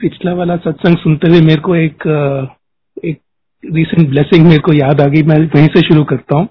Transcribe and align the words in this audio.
पिछला 0.00 0.32
वाला 0.34 0.56
सत्संग 0.56 0.96
सुनते 0.96 1.30
हुए 1.30 1.40
मेरे 1.40 1.60
को 1.60 1.74
एक 1.76 2.02
एक 3.04 3.20
रिसेंट 3.64 4.08
ब्लेसिंग 4.08 4.46
मेरे 4.46 4.60
को 4.60 4.72
याद 4.72 5.00
आ 5.00 5.06
गई। 5.06 5.22
मैं 5.22 5.38
वहीं 5.54 5.66
से 5.66 5.80
शुरू 5.82 6.02
करता 6.04 6.36
हूँ। 6.36 6.48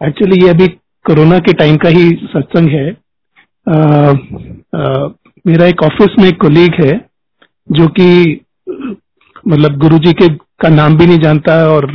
एक्चुअली 0.00 0.42
ये 0.44 0.50
अभी 0.50 0.66
कोरोना 1.04 1.38
के 1.38 1.52
टाइम 1.52 1.76
का 1.76 1.88
ही 1.88 2.08
सत्संग 2.24 2.68
है। 2.70 2.88
आ, 3.66 3.76
आ, 4.80 5.08
मेरा 5.46 5.66
एक 5.66 5.82
ऑफ़िस 5.82 6.18
में 6.18 6.28
एक 6.28 6.40
कोलीग 6.40 6.74
है 6.84 6.92
जो 7.68 7.86
कि 7.88 8.40
मतलब 9.48 9.76
गुरुजी 9.78 10.12
के 10.12 10.28
का 10.60 10.68
नाम 10.68 10.96
भी 10.98 11.06
नहीं 11.06 11.18
जानता 11.18 11.54
और 11.70 11.90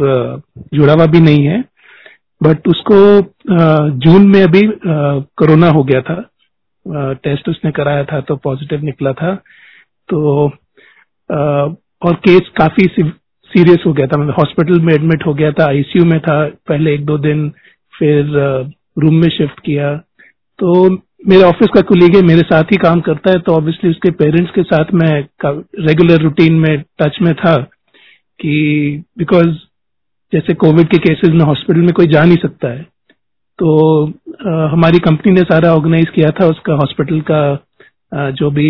जुड़ा 0.74 0.94
हुआ 0.94 1.06
भी 1.06 1.20
नहीं 1.20 1.46
है। 1.46 1.64
बट 2.42 2.68
उसको 2.68 2.98
जून 4.04 4.28
में 4.28 4.42
अभी 4.44 4.62
कोरोना 5.38 5.70
हो 5.70 5.84
गया 5.84 6.02
था। 6.02 6.22
टेस्ट 7.24 7.50
उसने 7.50 7.72
कराया 7.72 8.04
था 8.04 8.20
तो 8.22 8.36
पॉजिटिव 8.36 8.84
निकला 8.84 9.14
था। 9.14 9.34
तो 10.12 10.48
आ, 10.48 11.40
और 12.02 12.14
केस 12.28 12.50
काफ़ी 12.58 12.88
सीरियस 12.88 13.84
हो 13.86 13.94
गया 13.94 14.08
था। 14.08 14.18
मतलब 14.18 14.36
हॉस्पिटल 14.38 14.80
में 14.80 14.94
एडमिट 14.94 15.26
हो 15.26 15.34
गया 15.34 15.52
था 15.52 15.66
आईसीयू 15.68 16.06
में 16.06 16.20
था 16.20 16.44
पहले 16.68 16.94
एक 16.94 17.06
दो 17.06 17.18
दिन 17.18 17.50
फिर 17.94 18.32
रूम 19.00 19.16
में 19.16 19.30
शिफ्ट 19.30 19.60
किया। 19.60 19.96
तो 20.60 20.90
मेरे 21.28 21.44
ऑफ़िस 21.44 21.70
का 21.76 21.82
कुलीग 21.82 22.16
है 22.16 22.22
मेरे 22.22 22.42
साथ 22.42 22.72
ही 22.72 22.78
काम 22.78 23.02
करता 23.02 23.32
है 23.32 23.40
तो 23.40 23.54
ऑब्वियसली 23.54 23.90
उसके 23.90 24.12
पेरेंट्स 24.12 24.52
के 24.52 24.64
साथ 24.64 24.94
मैं 24.94 25.12
रेगुलर 25.80 26.22
रूटीन 26.22 26.54
में 26.60 26.84
टच 27.02 27.18
में 27.22 27.34
था 27.36 27.56
कि 28.40 28.54
बिकॉज़ 29.18 29.50
जैसे 30.34 30.54
कोविड 30.54 30.88
के 30.88 30.98
केसेस 30.98 31.30
में 31.30 31.46
हॉस्पिटल 31.46 31.80
में 31.80 31.94
कोई 31.94 32.08
जा 32.08 32.24
नहीं 32.24 32.38
सकता 32.38 32.68
है 32.68 32.82
तो 33.60 34.08
आ, 34.08 34.68
हमारी 34.68 35.00
कंपनी 35.00 35.34
ने 35.34 35.42
सारा 35.42 35.74
ऑर्गेनाइज 35.74 36.10
किया 36.10 36.30
था 36.32 36.48
उसका 36.48 36.74
हॉस्पिटल 36.74 37.22
का 37.22 37.42
आ, 38.14 38.30
जो 38.30 38.52
भी 38.52 38.70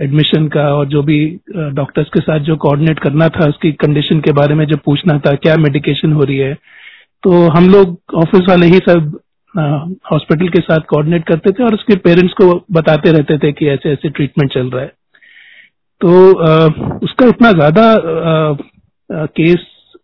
एडमिशन 0.00 0.48
का 0.48 0.74
और 0.74 0.86
जो 0.86 1.02
भी 1.02 1.40
डॉक्टर्स 1.56 2.08
के 2.08 2.20
साथ 2.20 2.40
जो 2.40 2.56
कोऑर्डिनेट 2.56 2.98
करना 2.98 3.28
था 3.28 3.48
उसकी 3.48 3.72
कंडीशन 3.72 4.20
के 4.20 4.32
बारे 4.32 4.54
में 4.54 4.66
जो 4.66 4.76
पूछना 4.76 5.18
था 5.18 5.34
क्या 5.34 5.56
मेडिकेशन 5.56 6.12
हो 6.12 6.24
रही 6.24 6.38
है 6.38 6.54
तो 7.22 7.48
हम 7.48 7.70
लोग 7.70 8.00
ऑफ़िस 8.14 8.40
वाले 8.48 8.66
ही 8.66 8.78
सब 8.78 9.18
हॉस्पिटल 10.12 10.48
के 10.48 10.60
साथ 10.60 10.80
कोऑर्डिनेट 10.80 11.26
करते 11.28 11.52
थे 11.52 11.64
और 11.64 11.74
उसके 11.74 11.96
पेरेंट्स 11.96 12.32
को 12.32 12.64
बताते 12.72 13.12
रहते 13.12 13.38
थे 13.38 13.52
कि 13.52 13.68
ऐसे 13.68 13.90
ऐसे 13.92 14.08
ट्रीटमेंट 14.08 14.52
चल 14.52 14.70
रहा 14.70 14.82
है। 14.82 14.92
तो 16.00 16.34
आ, 16.34 16.66
उसका 17.02 17.26
इतना 17.26 17.52
ज़्यादा 17.52 17.94
केस 19.26 19.58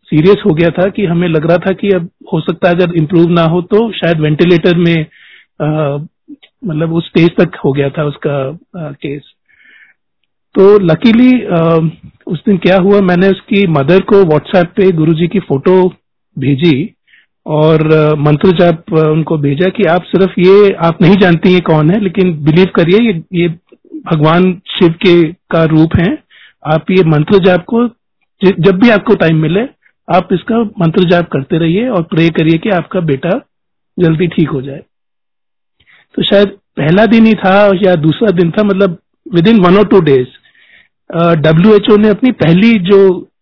सीरियस 0.04 0.42
हो 0.46 0.54
गया 0.54 0.68
था 0.68 0.88
कि 0.88 1.04
हमें 1.04 1.28
लग 1.28 1.46
रहा 1.46 1.56
था 1.56 1.72
कि 1.72 1.88
अब 1.88 2.10
हो 2.32 2.40
सकता 2.40 2.68
है 2.68 2.74
अगर 2.74 2.94
इम्प्रूव 2.94 3.28
ना 3.28 3.42
हो 3.42 3.62
तो 3.62 3.92
शायद 3.92 4.20
वेंटिलेटर 4.20 4.76
में 4.76 5.06
मतलब 6.66 6.92
उस 6.92 7.06
स्टेज 7.06 7.30
तक 7.40 7.56
हो 7.64 7.72
गया 7.72 7.90
था 7.90 8.04
उसका 8.04 8.58
आ, 8.78 8.92
केस 8.92 9.22
तो 10.56 10.78
लकीली 10.80 11.32
उस 12.26 12.38
दिन 12.46 12.56
क्या 12.58 12.76
हुआ, 12.78 13.00
मैंने 13.00 13.28
उसकी 13.28 13.66
मदर 13.68 14.00
को 14.02 14.22
व्हाट्सएप 14.24 14.72
पे 14.76 14.90
गुरुजी 14.92 15.26
की 15.28 15.38
फ़ोटो 15.40 15.82
भेजी 16.36 16.94
और 17.46 17.82
मंत्र 18.18 18.50
जाप 18.58 18.92
उनको 18.92 19.36
भेजा 19.38 19.68
कि 19.70 19.84
आप 19.86 20.04
सिर्फ़ 20.04 20.40
ये, 20.40 20.72
आप 20.74 21.02
नहीं 21.02 21.16
जानती 21.16 21.52
है 21.52 21.60
कौन 21.60 21.90
है, 21.90 22.00
लेकिन 22.00 22.32
बिलीव 22.44 22.70
करिए, 22.76 23.00
ये 23.00 23.22
ये 23.32 23.48
भगवान 24.06 24.52
शिव 24.70 24.94
के 25.02 25.22
का 25.50 25.62
रूप 25.64 25.96
है। 25.98 26.06
आप 26.64 26.90
ये 26.90 27.04
मंत्र 27.06 27.38
जाप 27.44 27.64
को 27.64 27.86
जब 28.40 28.80
भी 28.80 28.90
आपको 28.90 29.14
टाइम 29.16 29.42
मिले, 29.42 29.60
आप 30.08 30.28
इसका 30.32 30.62
मंत्र 30.80 31.04
जाप 31.10 31.28
करते 31.32 31.58
रहिए 31.58 31.88
और 31.88 32.02
प्रे 32.10 32.28
करिए 32.30 32.58
कि 32.58 32.70
आपका 32.70 33.00
बेटा 33.02 33.30
जल्दी 33.98 34.26
ठीक 34.28 34.48
हो 34.48 34.62
जाए। 34.62 34.82
तो 36.14 36.22
शायद 36.22 36.48
पहला 36.76 37.06
दिन 37.06 37.26
ही 37.26 37.34
था 37.34 37.54
या 37.82 37.94
दूसरा 37.98 38.30
दिन 38.32 38.50
था 38.50 38.62
मतलब 38.64 38.98
विद 39.26 39.48
इन 39.48 39.60
वन 39.60 39.76
और 39.76 39.86
two 39.86 40.00
days 40.00 40.26
W 41.10 41.74
H 41.74 41.90
O 41.90 41.96
ने 41.96 42.08
अपनी 42.08 42.30
पहली 42.32 42.72
जो 42.84 42.98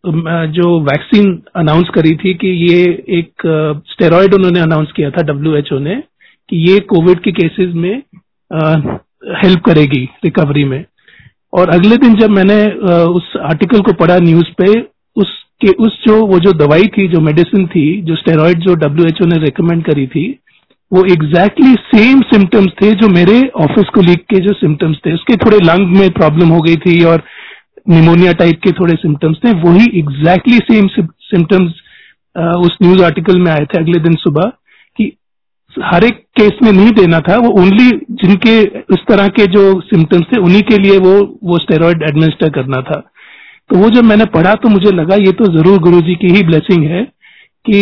जो 0.06 0.78
वैक्सीन 0.80 1.28
अनाउंस 1.56 1.88
करी 1.94 2.14
थी 2.16 2.32
कि 2.34 2.48
ये 2.64 2.80
एक 3.18 3.46
स्टेरॉइड 3.90 4.34
उन्होंने 4.34 4.60
अनाउंस 4.60 4.92
किया 4.96 5.10
था 5.10 5.22
डब्ल्यू 5.22 5.54
एच 5.56 5.72
ओ 5.72 5.78
ने 5.78 5.94
कि 6.48 6.56
ये 6.70 6.80
कोविड 6.80 7.20
के 7.20 7.32
केसेस 7.32 7.72
में 7.74 8.02
हेल्प 9.42 9.60
करेगी 9.66 10.02
रिकवरी 10.24 10.64
में। 10.64 10.84
और 11.52 11.70
अगले 11.70 11.96
दिन 11.96 12.14
जब 12.14 12.30
मैंने 12.30 12.64
उस 13.18 13.32
आर्टिकल 13.42 13.80
को 13.80 13.92
पढ़ा 13.92 14.18
न्यूज़ 14.18 14.50
पे, 14.58 14.70
उसके, 15.16 15.70
उस 15.70 15.98
जो, 16.06 16.20
वो 16.26 16.38
जो 16.38 16.52
दवाई 16.52 16.86
थी, 16.88 17.06
जो 17.08 17.20
मेडिसिन 17.20 17.66
थी, 17.66 18.00
जो 18.02 18.16
स्टेरॉइड 18.16 18.58
जो 18.58 18.74
डब्ल्यू 18.74 19.06
एच 19.06 19.22
ओ 19.22 19.26
ने 19.26 19.38
रिकमेंड 19.44 19.84
करी 19.84 20.06
थी, 20.06 20.26
वो 20.92 21.04
एग्जैक्टली 21.12 21.74
सेम 21.94 22.20
सिम्टम्स 22.32 22.72
थे 22.82 22.92
जो 22.92 23.08
मेरे 23.08 23.40
ऑफ़िस 23.62 23.88
कोलीग 23.94 24.18
के 24.30 24.40
जो 24.40 24.52
सिम्टम्स 24.52 24.96
थे। 25.06 25.14
उसके 25.14 25.36
थोड़े 25.36 25.58
लंग 25.64 25.96
में 25.96 26.10
प्रॉब्लम 26.10 26.48
हो 26.48 26.60
गई 26.60 26.76
थी 26.76 27.02
और 27.04 27.22
निमोनिया 27.86 28.32
टाइप 28.32 28.60
के 28.64 28.70
थोड़े 28.72 28.94
सिम्टम्स 28.96 29.38
थे 29.44 29.52
वही 29.60 29.86
एग्जैक्टली 29.98 30.58
सेम 30.70 30.86
सिम्टम्स 31.24 31.72
उस 32.58 32.76
न्यूज़ 32.82 33.02
आर्टिकल 33.04 33.40
में 33.40 33.50
आए 33.52 33.64
थे 33.64 33.78
अगले 33.78 33.98
दिन 34.00 34.14
सुबह 34.20 34.52
कि 34.96 35.10
हर 35.76 36.04
एक 36.04 36.18
केस 36.40 36.58
में 36.62 36.70
नहीं 36.72 36.90
देना 36.92 37.20
था 37.28 37.36
वो 37.38 37.50
ओनली 37.62 37.90
जिनके 38.22 38.58
इस 38.94 39.04
तरह 39.08 39.28
के 39.38 39.46
जो 39.52 39.62
सिम्टम्स 39.82 40.26
थे 40.32 40.40
उन्हीं 40.40 40.62
के 40.70 40.78
लिए 40.78 40.98
वो 40.98 41.14
वो 41.44 41.58
स्टेरॉइड 41.58 42.02
एडमिनिस्टर 42.08 42.50
करना 42.50 42.80
था। 42.82 42.98
तो 43.70 43.78
वो 43.78 43.88
जब 43.90 44.04
मैंने 44.04 44.24
पढ़ा 44.32 44.54
तो 44.62 44.68
मुझे 44.68 44.90
लगा 44.92 45.14
ये 45.16 45.32
तो 45.32 45.52
ज़रूर 45.52 45.78
गुरु 45.82 46.00
जी 46.00 46.14
की 46.14 46.34
ही 46.34 46.42
ब्लेसिंग 46.46 46.84
है 46.90 47.02
कि 47.64 47.80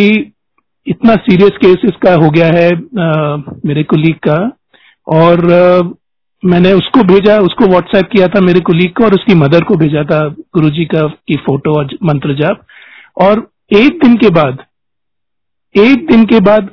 इतना 0.87 1.15
सीरियस 1.25 1.57
केस 1.63 1.81
इसका 1.85 2.13
हो 2.23 2.29
गया 2.29 2.47
है 2.53 2.69
आ, 2.71 3.35
मेरे 3.65 3.83
कुलीग 3.83 4.15
का 4.27 4.37
और 5.07 5.51
आ, 5.51 5.81
मैंने 6.45 6.71
उसको 6.73 7.03
भेजा 7.03 7.37
उसको 7.39 7.67
व्हाट्सएप 7.67 8.09
किया 8.11 8.27
था 8.27 8.39
मेरे 8.41 8.59
कुलीग 8.59 8.93
को 8.93 9.03
और 9.05 9.13
उसकी 9.13 9.35
मदर 9.35 9.63
को 9.63 9.75
भेजा 9.75 10.03
था 10.03 10.19
गुरु 10.53 10.69
जी 10.69 10.85
का 10.85 11.07
की 11.27 11.35
फ़ोटो 11.45 11.73
और 11.79 11.97
मंत्र 12.03 12.35
जाप। 12.41 12.65
और 13.17 13.47
एक 13.71 13.99
दिन 14.03 14.15
के 14.17 14.29
बाद 14.29 14.63
एक 15.75 16.05
दिन 16.07 16.25
के 16.25 16.39
बाद 16.39 16.69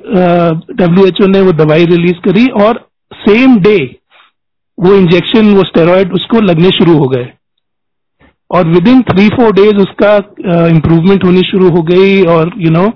डब्ल्यू 0.71 1.05
एच 1.07 1.21
ओ 1.21 1.27
ने 1.27 1.41
वो 1.41 1.51
दवाई 1.51 1.85
रिलीज़ 1.85 2.19
करी 2.25 2.45
और 2.63 2.79
सेम 3.13 3.57
डे 3.59 3.77
वो 4.77 4.93
इंजेक्शन 4.95 5.53
वो 5.55 5.63
स्टेरॉइड 5.63 6.13
उसको 6.13 6.41
लगने 6.41 6.69
शुरू 6.69 6.97
हो 6.97 7.07
गए। 7.07 7.29
और 8.51 8.67
with 8.67 8.87
in 8.87 9.01
three 9.01 9.27
four 9.29 9.53
days 9.53 9.75
उसका 9.77 10.15
इम्प्रूवमेंट 10.67 11.23
होनी 11.23 11.41
शुरू 11.51 11.69
हो 11.69 11.81
गई 11.83 12.21
और 12.23 12.51
यू 12.57 12.69
you 12.69 12.77
नो 12.77 12.85
know, 12.85 12.91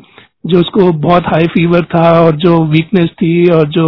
जो 0.45 0.59
उसको 0.59 0.91
बहुत 1.03 1.23
हाई 1.25 1.47
फीवर 1.47 1.83
था 1.95 2.09
और 2.21 2.35
जो 2.37 2.57
वीकनेस 2.65 3.09
थी 3.21 3.51
और 3.51 3.67
जो 3.69 3.85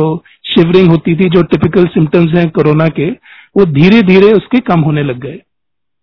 शिवरिंग 0.58 0.88
होती 0.90 1.16
थी, 1.16 1.30
जो 1.30 1.42
टिपिकल 1.44 1.86
सिम्टम्स 1.88 2.34
हैं 2.36 2.50
कोरोना 2.52 2.88
के, 2.90 3.10
वो 3.10 3.66
धीरे 3.74 4.02
धीरे 4.04 4.32
उसके 4.34 4.60
कम 4.68 4.80
होने 4.82 5.04
लग 5.04 5.20
गए। 5.20 5.40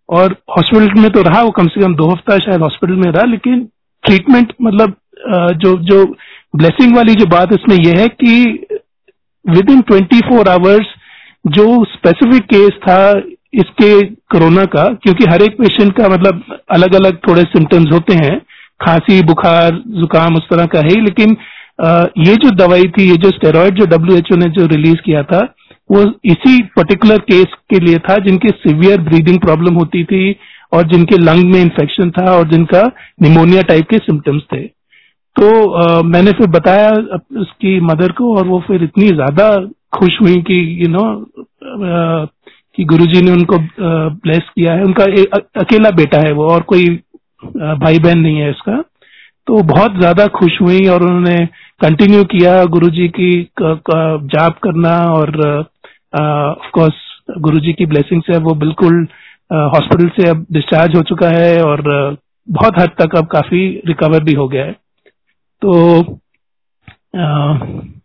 और 0.09 0.37
हॉस्पिटल 0.57 1.01
में 1.01 1.11
तो 1.11 1.23
रहा 1.23 1.43
वो 1.43 1.51
कम 1.51 1.69
से 1.69 1.81
कम 1.81 1.95
दो 1.97 2.11
हफ़्ता 2.11 2.39
शायद 2.41 2.63
हॉस्पिटल 2.63 2.95
में 2.95 3.11
रहा, 3.11 3.25
लेकिन 3.25 3.69
ट्रीटमेंट 4.05 4.53
मतलब 4.63 4.97
जो 5.57 5.77
जो 5.83 6.05
ब्लेसिंग 6.57 6.97
वाली 6.97 7.15
जो 7.15 7.27
बात 7.27 7.53
इसमें 7.53 7.77
यह 7.77 8.01
है 8.01 8.09
कि 8.09 8.67
with 9.45 9.71
in 9.71 9.81
twenty 9.83 10.21
four 10.21 10.49
hours 10.49 10.87
जो 11.47 11.65
स्पेसिफिक 11.85 12.45
केस 12.45 12.79
था 12.83 12.99
इसके 13.55 14.03
कोरोना 14.03 14.65
का, 14.65 14.85
क्योंकि 14.95 15.25
हर 15.25 15.43
एक 15.43 15.57
पेशेंट 15.59 15.93
का 15.97 16.09
मतलब 16.09 16.43
अलग 16.71 16.95
अलग 16.95 17.17
थोड़े 17.29 17.43
सिम्टम्स 17.43 17.93
होते 17.93 18.15
हैं, 18.15 18.39
खांसी, 18.81 19.21
बुखार, 19.23 19.83
जुकाम 20.01 20.37
उस 20.37 20.49
तरह 20.51 20.67
का 20.67 20.81
है, 20.81 21.01
लेकिन 21.01 21.37
ये 21.79 22.35
जो 22.37 22.51
दवाई 22.57 22.89
थी 22.91 23.09
ये 23.11 23.17
जो 23.17 23.31
स्टेरॉइड 23.31 23.75
जो 23.75 23.87
डब्ल्यूएचओ 23.89 24.37
ने 24.37 24.49
जो 24.57 24.67
रिलीज़ 24.69 25.01
किया 25.05 25.23
था 25.33 25.41
वो 25.91 26.03
इसी 26.25 26.63
पर्टिकुलर 26.77 27.19
केस 27.31 27.55
के 27.71 27.79
लिए 27.81 27.99
था 28.01 28.17
जिनकी 28.27 28.51
सिवियर 28.59 29.01
ब्रीदिंग 29.03 29.39
प्रॉब्लम 29.41 29.75
होती 29.75 30.05
थी 30.05 30.37
और 30.73 30.87
जिनके 30.89 31.17
लंग 31.19 31.53
में 31.53 31.61
इन्फेक्शन 31.61 32.11
था 32.11 32.31
और 32.31 32.49
जिनका 32.49 32.83
निमोनिया 33.23 33.63
टाइप 33.63 33.89
के 33.91 33.99
सिम्टम्स 33.99 34.43
थे। 34.53 34.63
तो 35.37 35.71
आ, 35.71 36.03
मैंने 36.03 36.33
फिर 36.33 36.47
बताया 36.51 36.91
उसकी 37.41 37.79
मदर 37.83 38.13
को 38.13 38.35
और 38.37 38.47
वो 38.47 38.63
फिर 38.67 38.83
इतनी 38.83 39.09
ज़्यादा 39.11 39.49
खुश 39.97 40.21
हुई 40.21 40.41
कि 40.43 40.61
यू 40.83 40.89
नो 40.89 41.05
कि 42.77 42.85
गुरुजी 42.85 43.23
ने 43.23 43.33
उनको 43.33 43.59
ब्लेस 43.79 44.49
किया 44.55 44.73
है। 44.73 44.85
उनका 44.85 45.05
अकेला 45.61 45.91
बेटा 45.97 46.21
है 46.21 46.33
वो 46.33 46.49
और 46.51 46.63
कोई 46.73 46.89
भाई 47.45 47.99
बहन 47.99 48.19
नहीं 48.19 48.39
है 48.39 48.51
उसका 48.51 48.83
तो 49.47 49.63
बहुत 49.65 49.99
ज़्यादा 49.99 50.27
खुश 50.37 50.61
हुई 50.61 50.87
और 50.89 51.03
उन्होंने 51.03 51.37
कंटिन्यू 51.81 52.23
किया 52.25 52.65
गुरुजी 52.65 53.09
की 53.09 53.31
जाप 53.61 54.59
करना 54.65 54.97
और 55.13 55.37
ऑफ़ 56.15 56.71
कोर्स 56.75 57.03
गुरुजी 57.41 57.73
की 57.73 57.87
ब्लेसिंग 57.87 58.23
से 58.23 58.39
वो 58.39 58.55
बिल्कुल 58.55 59.07
हॉस्पिटल 59.53 60.09
से 60.17 60.29
अब 60.31 60.45
डिस्चार्ज 60.53 60.97
हो 60.97 61.03
चुका 61.03 61.29
है 61.29 61.63
और 61.63 61.83
बहुत 62.49 62.79
हद 62.79 62.91
तक 63.01 63.17
अब 63.17 63.27
काफ़ी 63.27 63.67
रिकवर 63.87 64.25
भी 64.25 64.33
हो 64.33 64.49
गया 64.49 64.65
है। 64.65 64.73
तो 65.63 66.01
आ, 67.17 67.53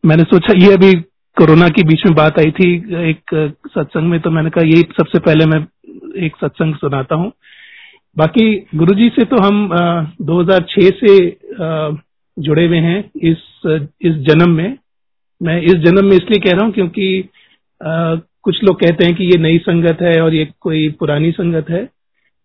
मैंने 0.05 0.23
सोचा 0.23 0.53
ये 0.57 0.73
अभी 0.73 0.93
कोरोना 1.37 1.67
के 1.69 1.83
बीच 1.83 2.05
में 2.05 2.15
बात 2.15 2.39
आई 2.39 2.51
थी 2.51 2.73
एक 3.09 3.35
सत्संग 3.67 4.09
में 4.09 4.19
तो 4.19 4.31
मैंने 4.31 4.49
कहा 4.49 4.65
यही 4.65 4.81
सबसे 4.97 5.19
पहले 5.19 5.45
मैं 5.45 5.59
एक 6.25 6.35
सत्संग 6.35 6.75
सुनाता 6.75 7.15
हूँ। 7.15 7.31
बाकी 8.17 8.45
गुरुजी 8.75 9.09
से 9.09 9.25
तो 9.25 9.41
हम 9.43 9.73
आ, 9.73 10.03
2006 10.21 10.91
से 11.01 11.13
आ, 11.61 11.89
जुड़े 12.39 12.65
हुए 12.67 12.77
हैं 12.77 12.99
इस 13.23 13.41
इस 14.01 14.15
जन्म 14.27 14.49
में। 14.49 14.77
मैं 15.41 15.61
इस 15.61 15.75
जन्म 15.83 16.05
में 16.05 16.15
इसलिए 16.17 16.39
कह 16.39 16.55
रहा 16.55 16.65
हूँ 16.65 16.73
क्योंकि 16.73 17.29
आ, 17.81 18.15
कुछ 18.43 18.63
लोग 18.63 18.79
कहते 18.79 19.05
हैं 19.05 19.15
कि 19.15 19.23
ये 19.23 19.37
नई 19.37 19.57
संगत 19.57 20.01
है 20.01 20.21
और 20.21 20.33
ये 20.33 20.47
कोई 20.61 20.89
पुरानी 20.99 21.31
संगत 21.31 21.69
है। 21.69 21.83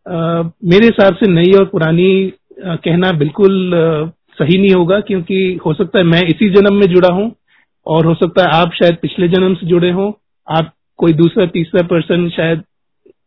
आ, 0.06 0.43
मेरे 0.64 0.87
हिसाब 0.87 1.14
से 1.14 1.26
नई 1.26 1.52
और 1.52 1.64
पुरानी 1.64 2.32
आ, 2.67 2.75
कहना 2.76 3.12
बिल्कुल 3.12 3.75
आ, 3.75 4.06
सही 4.38 4.58
नहीं 4.58 4.75
होगा 4.75 5.00
क्योंकि 5.00 5.58
हो 5.67 5.75
सकता 5.75 5.99
है 5.99 6.05
मैं 6.05 6.23
इसी 6.23 6.49
जन्म 6.50 6.75
में 6.75 6.87
जुड़ा 6.87 7.12
हूँ 7.14 7.31
और 7.87 8.06
हो 8.06 8.14
सकता 8.14 8.43
है 8.43 8.61
आप 8.61 8.73
शायद 8.73 8.97
पिछले 9.02 9.29
जन्म 9.29 9.55
से 9.55 9.67
जुड़े 9.67 9.90
हों। 9.90 10.11
आप 10.49 10.73
कोई 10.99 11.12
दूसरा 11.12 11.47
तीसरा 11.47 11.82
पर्सन 11.82 12.29
शायद 12.29 12.62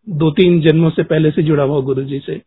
दो 0.09 0.31
तीन 0.31 0.59
जन्मों 0.61 0.89
से 0.89 1.03
पहले 1.03 1.31
से 1.31 1.43
जुड़ा 1.43 1.63
हुआ 1.63 1.79
गुरु 1.81 2.03
जी 2.03 2.19
से। 2.19 2.41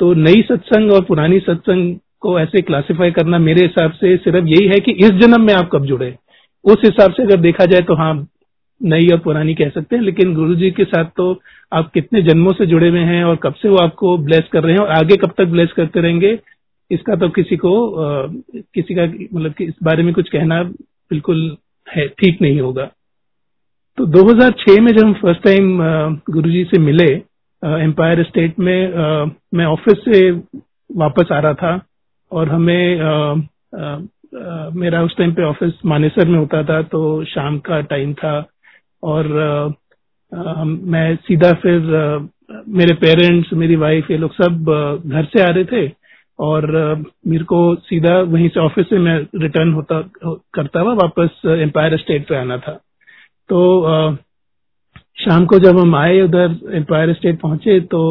तो 0.00 0.12
नई 0.14 0.42
सत्संग 0.42 0.92
और 0.92 1.04
पुरानी 1.04 1.38
सत्संग 1.40 1.96
को 2.22 2.38
ऐसे 2.40 2.60
क्लासिफाई 2.62 3.10
करना 3.10 3.38
मेरे 3.38 3.62
हिसाब 3.62 3.92
से 3.92 4.16
सिर्फ़ 4.16 4.46
यही 4.46 4.66
है 4.66 4.78
कि 4.80 4.92
इस 5.04 5.10
जन्म 5.10 5.42
में 5.42 5.54
आप 5.54 5.70
कब 5.72 5.84
जुड़े 5.84 6.14
उस 6.64 6.84
हिसाब 6.84 7.12
से 7.12 7.22
अगर 7.22 7.40
देखा 7.40 7.64
जाए 7.64 7.80
तो 7.80 7.94
हाँ 7.94 8.12
नई 8.80 9.08
और 9.08 9.18
पुरानी 9.18 9.54
कह 9.54 9.68
सकते 9.68 9.96
हैं 9.96 10.02
लेकिन 10.02 10.34
गुरु 10.34 10.54
जी 10.54 10.70
के 10.70 10.84
साथ 10.84 11.04
तो 11.16 11.26
आप 11.72 11.90
कितने 11.94 12.22
जन्मों 12.22 12.52
से 12.52 12.66
जुड़े 12.66 12.88
हुए 12.88 13.00
हैं 13.00 13.24
और 13.24 13.36
कब 13.36 13.54
से 13.54 13.68
वो 13.68 13.76
आपको 13.76 14.16
ब्लेस 14.18 14.48
कर 14.52 14.62
रहे 14.62 14.74
हैं 14.74 14.80
और 14.80 14.90
आगे 14.90 15.16
कब 15.16 15.34
तक 15.38 15.44
ब्लेस 15.44 15.72
करते 15.72 16.00
रहेंगे 16.00 16.38
इसका 16.90 17.16
तो 17.16 17.28
किसी 17.28 17.56
को 17.56 17.72
आ, 17.94 18.26
किसी 18.74 18.94
का 18.94 19.04
मतलब 19.36 19.52
कि 19.52 19.64
इस 19.64 19.74
बारे 19.82 20.02
में 20.02 20.14
कुछ 20.14 20.28
कहना 20.28 20.62
बिल्कुल 21.10 21.56
है 21.86 22.08
ठीक 22.08 22.42
नहीं 22.42 22.60
होगा। 22.60 22.84
तो 23.98 24.06
2006 24.06 24.80
में 24.80 24.92
जब 24.92 25.04
हम 25.04 25.12
फ़र्स्ट 25.12 25.42
टाइम 25.42 25.78
गुरुजी 26.30 26.64
से 26.64 26.78
मिले 26.78 27.08
एम्पायर 27.62 28.22
स्टेट 28.22 28.58
में 28.58 28.94
आ, 28.94 29.24
मैं 29.54 29.64
ऑफ़िस 29.64 30.04
से 30.04 30.30
वापस 30.96 31.32
आ 31.32 31.38
रहा 31.38 31.54
था 31.54 31.80
और 32.32 32.48
हमें 32.48 33.00
आ, 33.00 33.12
आ, 33.76 33.94
आ, 34.40 34.70
मेरा 34.74 35.02
उस 35.02 35.16
टाइम 35.16 35.32
पे 35.34 35.44
ऑफ़िस 35.44 35.72
मानेसर 35.86 36.28
में 36.28 36.38
होता 36.38 36.62
था 36.64 36.82
तो 36.82 37.02
शाम 37.24 37.58
का 37.58 37.80
टाइम 37.80 38.14
था। 38.14 38.36
और 39.02 39.32
आ, 40.32 40.64
मैं 40.64 41.16
सीधा 41.16 41.52
फिर 41.62 41.94
आ, 41.96 42.26
मेरे 42.68 42.94
पेरेंट्स 42.94 43.52
मेरी 43.52 43.76
वाइफ 43.76 44.10
ये 44.10 44.16
लोग 44.18 44.34
सब 44.34 44.70
घर 45.06 45.24
से 45.24 45.42
आ 45.42 45.50
रहे 45.50 45.64
थे। 45.64 45.90
और 46.38 46.66
मेरे 47.26 47.44
को 47.44 47.74
सीधा 47.74 48.18
वहीं 48.20 48.48
से 48.48 48.60
ऑफ़िस 48.60 48.86
से 48.86 48.98
मैं 48.98 49.18
रिटर्न 49.36 49.72
होता 49.72 50.00
करता 50.54 50.80
हुआ 50.80 50.92
वापस 50.94 51.40
एम्पायर 51.46 51.96
स्टेट 51.98 52.26
पे 52.28 52.36
आना 52.36 52.56
था। 52.58 52.72
तो 53.48 53.60
शाम 55.20 55.44
को 55.46 55.58
जब 55.58 55.78
हम 55.78 55.94
आए 55.94 56.20
उधर 56.20 56.56
एम्पायर 56.74 57.12
स्टेट 57.14 57.40
पहुँचे 57.40 57.80
तो 57.80 58.02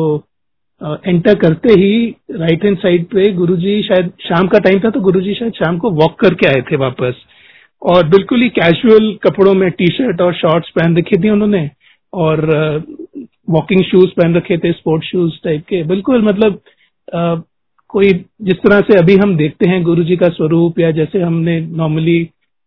एंटर 0.82 1.36
करते 1.40 1.74
ही 1.80 1.94
राइट 2.32 2.64
हैंड 2.66 2.78
साइड 2.78 3.06
पे 3.06 3.32
गुरुजी 3.34 3.82
शायद 3.84 4.12
शाम 4.20 4.48
का 4.48 4.60
टाइम 4.60 4.80
था 4.80 4.90
तो 4.90 5.00
गुरुजी 5.02 5.34
शायद 5.34 5.54
शाम 5.54 5.78
को 5.78 5.90
वॉक 6.00 6.20
करके 6.20 6.48
आए 6.48 6.62
थे 6.72 6.76
वापस। 6.76 7.16
और 7.82 8.08
बिल्कुल 8.10 8.42
ही 8.42 8.50
कैजुअल 8.50 9.12
कपड़ों 9.24 9.54
में 9.54 9.70
टी 9.72 9.88
शर्ट 9.98 10.22
और 10.22 10.34
शॉर्ट्स 10.36 10.70
पहन 10.70 10.98
रखी 10.98 11.18
थी 11.24 11.30
उन्होंने। 11.30 11.70
और 12.14 12.46
वॉकिंग 13.50 13.84
शूज़ 13.84 14.10
पहन 14.18 14.36
रखे 14.36 14.58
थे 14.58 14.72
स्पोर्ट्स 14.72 15.08
शूज़ 15.08 15.34
टाइप 15.44 15.64
के। 15.70 15.84
बिल्कुल 15.84 16.26
मतलब 16.26 16.60
आ, 17.08 17.36
कोई 17.90 18.12
जिस 18.42 18.58
तरह 18.58 18.80
से 18.82 18.98
अभी 19.00 19.16
हम 19.18 19.36
देखते 19.38 19.68
हैं 19.70 19.82
गुरु 19.84 20.04
जी 20.04 20.16
का 20.18 20.28
स्वरूप 20.30 20.80
या 20.80 20.92
जैसे 20.92 21.22
हमने 21.22 21.60
नॉर्मली 21.62 22.24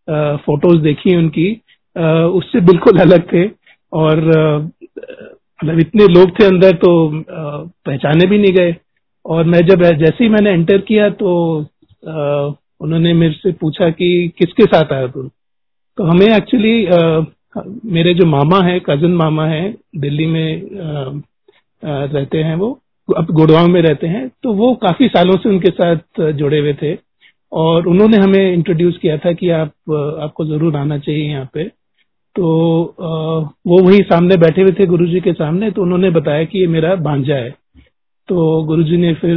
फ़ोटोज़ 0.07 0.81
देखी 0.81 1.15
उनकी 1.17 1.51
आ, 1.95 2.11
उससे 2.39 2.61
बिल्कुल 2.61 2.99
अलग 3.01 3.31
थे। 3.33 3.45
और 3.93 4.19
मतलब 5.59 5.79
इतने 5.79 6.07
लोग 6.09 6.39
थे 6.39 6.45
अंदर 6.45 6.71
तो 6.77 6.89
पहचाने 7.29 8.27
भी 8.27 8.37
नहीं 8.37 8.53
गए। 8.53 8.75
और 9.25 9.43
मैं 9.45 9.59
जब 9.67 9.83
जैसे 9.95 10.23
ही 10.23 10.29
मैंने 10.29 10.51
एंटर 10.51 10.77
किया 10.83 11.09
तो 11.11 11.31
उन्होंने 12.81 13.13
मेरे 13.15 13.33
से 13.33 13.51
पूछा 13.53 13.89
कि 13.91 14.07
किसके 14.39 14.65
साथ 14.65 14.91
आया 14.93 15.07
तुम? 15.07 15.27
तो 15.97 16.03
हमें 16.03 16.27
एक्चुअली 16.27 16.75
मेरे 17.91 18.13
जो 18.13 18.25
मामा 18.27 18.61
है 18.63 18.79
कज़न 18.79 19.11
मामा 19.15 19.45
है, 19.47 19.73
दिल्ली 19.97 20.25
में 20.27 20.69
रहते 21.83 22.37
हैं 22.39 22.55
वो, 22.55 22.69
अब 23.09 23.31
गुड़गांव 23.31 23.67
में 23.67 23.81
रहते 23.81 24.07
हैं 24.07 24.27
तो 24.43 24.53
वो 24.53 24.73
काफ़ी 24.75 25.07
सालों 25.07 25.37
से 25.37 25.49
उनके 25.49 25.69
साथ 25.71 26.21
जुड़े 26.33 26.59
हुए 26.59 26.73
थे। 26.81 26.93
और 27.51 27.87
उन्होंने 27.87 28.17
हमें 28.17 28.53
इंट्रोड्यूस 28.53 28.97
किया 28.97 29.17
था 29.17 29.31
कि 29.33 29.49
आप, 29.51 29.71
आपको 30.21 30.45
ज़रूर 30.45 30.75
आना 30.77 30.97
चाहिए 30.99 31.29
यहाँ 31.29 31.49
पे। 31.53 31.69
तो 32.35 32.47
वो 33.67 33.81
वही 33.81 33.99
सामने 34.03 34.37
बैठे 34.37 34.61
हुए 34.61 34.71
थे 34.71 34.85
गुरुजी 34.85 35.19
के 35.19 35.33
सामने 35.33 35.69
तो 35.71 35.81
उन्होंने 35.81 36.09
बताया 36.09 36.43
कि 36.43 36.59
ये 36.59 36.67
मेरा 36.67 36.95
भांजा 37.03 37.35
है। 37.35 37.49
तो 38.29 38.63
गुरुजी 38.63 38.97
ने 38.97 39.13
फिर 39.13 39.35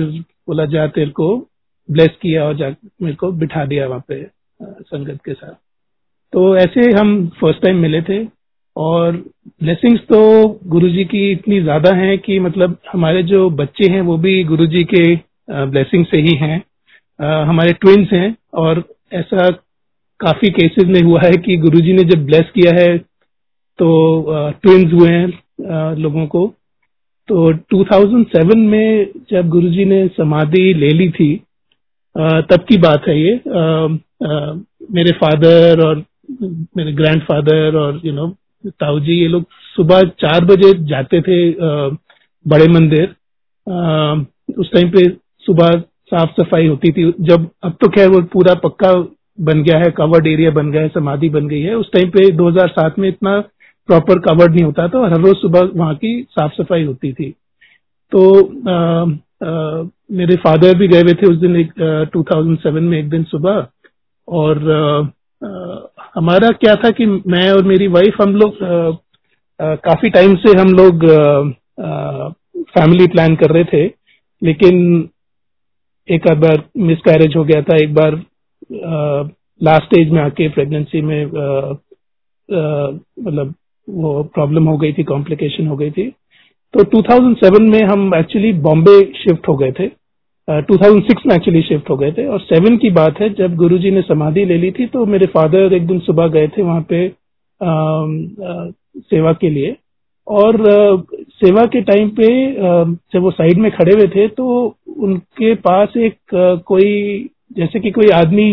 बोला, 0.49 0.65
जा 0.67 0.87
तेरे 0.89 1.11
को 1.11 1.37
ब्लेस 1.89 2.17
किया 2.23 2.45
और 2.45 2.57
जा 2.57 2.69
मेरे 3.03 3.15
को 3.17 3.31
बिठा 3.35 3.65
दिया 3.65 3.87
वहाँ 3.87 4.05
पे 4.09 4.23
संगत 4.61 5.21
के 5.25 5.33
साथ। 5.33 5.55
तो 6.33 6.57
ऐसे 6.57 6.91
हम 6.93 7.27
फ़र्स्ट 7.41 7.63
टाइम 7.63 7.77
मिले 7.77 8.01
थे 8.03 8.19
और 8.77 9.17
ब्लेसिंग्स 9.63 10.01
तो 10.03 10.21
गुरुजी 10.67 11.05
की 11.05 11.31
इतनी 11.31 11.61
ज़्यादा 11.61 11.95
हैं 11.97 12.19
कि 12.19 12.39
मतलब 12.41 12.77
हमारे 12.93 13.23
जो 13.23 13.49
बच्चे 13.53 13.91
हैं 13.93 14.01
वो 14.01 14.17
भी 14.19 14.43
गुरुजी 14.45 14.83
के 14.85 15.05
ब्लेसिंग 15.49 16.05
से 16.07 16.21
ही 16.21 16.35
हैं। 16.37 16.63
हमारे 17.21 17.73
ट्विंस 17.75 18.13
हैं 18.13 18.37
और 18.55 18.83
ऐसा 19.13 19.49
काफ़ी 20.21 20.51
केसेस 20.51 20.87
में 20.87 21.01
हुआ 21.03 21.21
है 21.25 21.33
कि 21.39 21.57
गुरुजी 21.57 21.93
ने 21.93 22.05
जब 22.05 22.25
ब्लेस 22.27 22.51
किया 22.55 22.73
है 22.75 22.97
तो 23.79 23.89
ट्विंस 24.63 24.93
हुए 24.93 25.11
हैं 25.11 25.95
लोगों 25.97 26.27
को। 26.27 26.47
तो 27.29 27.53
2007 27.73 28.55
में 28.57 29.13
जब 29.31 29.49
गुरुजी 29.49 29.85
ने 29.85 30.07
समाधि 30.09 30.73
ले 30.75 30.89
ली 30.91 31.09
थी 31.11 31.35
तब 32.51 32.65
की 32.69 32.77
बात 32.79 33.09
है 33.09 33.19
ये। 33.21 33.33
मेरे 34.93 35.13
फादर 35.15 35.85
और 35.87 36.05
मेरे 36.77 36.93
ग्रैंडफादर 36.93 37.77
और 37.77 38.01
यू 38.05 38.13
नो 38.13 38.27
ताऊ 38.81 39.01
जी 39.01 39.13
ये 39.13 39.29
लोग 39.29 39.45
सुबह 39.77 40.01
चार 40.21 40.45
बजे 40.45 40.73
जाते 40.87 41.21
थे 41.21 41.39
बड़े 42.47 42.67
मंदिर। 42.69 43.15
उस 44.59 44.73
टाइम 44.73 44.91
पे 44.91 45.09
सुबह 45.47 45.71
साफ़ 46.11 46.31
सफ़ाई 46.33 46.67
होती 46.67 46.91
थी। 46.93 47.13
जब, 47.21 47.49
अब 47.63 47.77
तो 47.81 47.89
खैर 47.89 48.09
वो 48.09 48.21
पूरा 48.33 48.55
पक्का 48.65 48.93
बन 49.41 49.63
गया 49.63 49.79
है 49.79 49.91
कवर्ड 49.91 50.27
एरिया 50.27 50.51
बन 50.51 50.71
गया 50.71 50.83
है 50.83 50.89
समाधि 50.89 51.29
बन 51.29 51.49
गई 51.49 51.61
है। 51.61 51.75
उस 51.75 51.93
टाइम 51.93 52.11
पे 52.11 52.31
2007 52.33 52.99
में 52.99 53.09
इतना 53.09 53.41
प्रॉपर 53.89 54.19
कवर्ड 54.19 54.55
नहीं 54.55 54.65
होता 54.65 54.89
था 54.89 54.99
और 54.99 55.13
हर 55.13 55.21
रोज 55.21 55.37
सुबह 55.37 55.69
वहाँ 55.75 55.95
की 55.95 56.27
साफ़ 56.31 56.53
सफ़ाई 56.53 56.85
होती 56.85 57.13
थी। 57.13 57.31
तो 58.13 58.21
आ, 58.69 59.03
आ, 59.49 59.83
मेरे 60.13 60.37
फादर 60.37 60.79
भी 60.79 60.89
गए 60.89 61.01
हुए 61.01 61.15
थे 61.15 61.27
उस 61.27 61.37
दिन 61.37 61.57
एक 61.57 61.73
टू 62.13 62.23
थाउज़ेंड 62.23 62.79
में 62.79 62.99
एक 62.99 63.09
दिन 63.11 63.25
सुबह। 63.25 63.67
और 64.29 64.71
आ, 64.73 65.01
आ, 65.47 65.79
हमारा 66.15 66.49
क्या 66.51 66.75
था 66.75 66.91
कि 66.91 67.07
मैं 67.07 67.51
और 67.51 67.63
मेरी 67.65 67.87
वाइफ 67.89 68.17
हम 68.23 68.35
लोग 68.37 68.57
काफ़ी 69.61 70.11
टाइम 70.11 70.35
से 70.37 70.59
हम 70.59 70.69
लोग 70.69 71.07
फैमिली 72.79 73.07
प्लान 73.07 73.37
कर 73.37 73.51
रहे 73.51 73.65
थे। 73.65 73.85
लेकिन 74.43 75.09
एक 76.09 76.29
आध 76.29 76.39
बार 76.39 76.63
मिस 76.77 76.99
कैरेज 76.99 77.37
हो 77.37 77.45
गया 77.45 77.63
था 77.63 77.77
एक 77.77 77.95
बार 77.95 78.21
लास्ट 78.73 79.85
स्टेज 79.85 80.11
में 80.11 80.23
आके 80.23 80.49
प्रेगनेंसी 80.49 81.03
में 81.03 81.25
मतलब 83.23 83.55
वो 83.91 84.23
प्रॉब्लम 84.23 84.69
हो 84.69 84.77
गई 84.77 84.93
थी 84.93 85.03
कॉम्प्लिकेशन 85.03 85.67
हो 85.67 85.77
गई 85.77 85.91
थी। 85.91 86.13
तो 86.75 86.85
2007 86.85 87.61
में 87.61 87.83
हम 87.83 88.15
एक्चुअली 88.15 88.53
बॉम्बे 88.53 89.05
शिफ्ट 89.05 89.49
हो 89.49 89.57
गए 89.57 89.73
थे। 89.73 89.89
uh, 90.51 90.67
2006 90.69 91.27
में 91.27 91.37
एक्चुअली 91.37 91.63
शिफ्ट 91.63 91.91
हो 91.91 91.97
गए 91.97 92.13
थे। 92.13 92.27
और 92.27 92.41
सेवन 92.41 92.77
की 92.77 92.91
बात 92.91 93.21
है 93.21 93.35
जब 93.35 93.57
गुरुजी 93.57 93.91
ने 93.91 94.03
समाधि 94.03 94.45
ले 94.45 94.59
ली 94.59 94.71
थी 94.71 94.87
तो 94.87 95.07
मेरे 95.07 95.27
फादर 95.27 95.73
एक 95.73 95.87
दिन 95.87 95.99
सुबह 95.99 96.27
गए 96.27 96.49
थे 96.49 96.63
वहाँ 96.63 96.87
पे 96.93 97.13
आ, 97.63 97.71
आ, 98.47 98.71
सेवा 98.99 99.33
के 99.33 99.51
लिए। 99.51 99.77
और 100.29 100.61
आ, 100.61 101.03
सेवा 101.31 101.67
के 101.67 101.81
टाइम 101.81 102.09
पे 102.09 102.55
जब 103.13 103.21
वो 103.21 103.31
साइड 103.31 103.59
में 103.59 103.71
खड़े 103.73 103.93
हुए 103.95 104.09
थे 104.17 104.29
तो 104.29 104.77
उनके 104.99 105.55
पास 105.55 105.97
एक 105.97 106.17
कोई 106.67 107.27
जैसे 107.51 107.81
कि 107.81 107.91
कोई 107.91 108.09
आदमी 108.15 108.51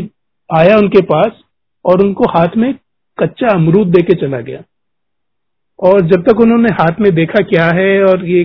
आया 0.49 0.77
उनके 0.77 1.01
पास 1.03 1.41
और 1.85 2.03
उनको 2.03 2.29
हाथ 2.29 2.57
में 2.57 2.73
कच्चा 3.17 3.47
अमरूद 3.49 3.87
दे 3.87 4.01
के 4.01 4.15
चला 4.17 4.39
गया। 4.41 4.61
और 5.79 6.01
जब 6.07 6.23
तक 6.23 6.39
उन्होंने 6.41 6.69
हाथ 6.73 6.99
में 7.01 7.13
देखा 7.15 7.41
क्या 7.45 7.65
है 7.75 8.03
और 8.03 8.25
ये 8.25 8.43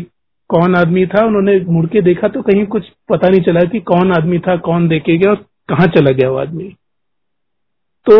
कौन 0.50 0.74
आदमी 0.76 1.06
था 1.06 1.24
उन्होंने 1.26 1.58
मुड़ 1.68 1.86
के 1.86 2.00
देखा 2.02 2.28
तो 2.28 2.42
कहीं 2.42 2.64
कुछ 2.66 2.88
पता 3.08 3.28
नहीं 3.28 3.40
चला 3.42 3.60
कि 3.72 3.80
कौन 3.90 4.12
आदमी 4.12 4.38
था 4.38 4.56
कौन 4.66 4.88
देखे 4.88 5.16
गया 5.18 5.30
और 5.30 5.44
कहाँ 5.68 5.86
चला 5.96 6.10
गया 6.10 6.30
वो 6.30 6.38
आदमी। 6.38 6.64
तो 8.06 8.16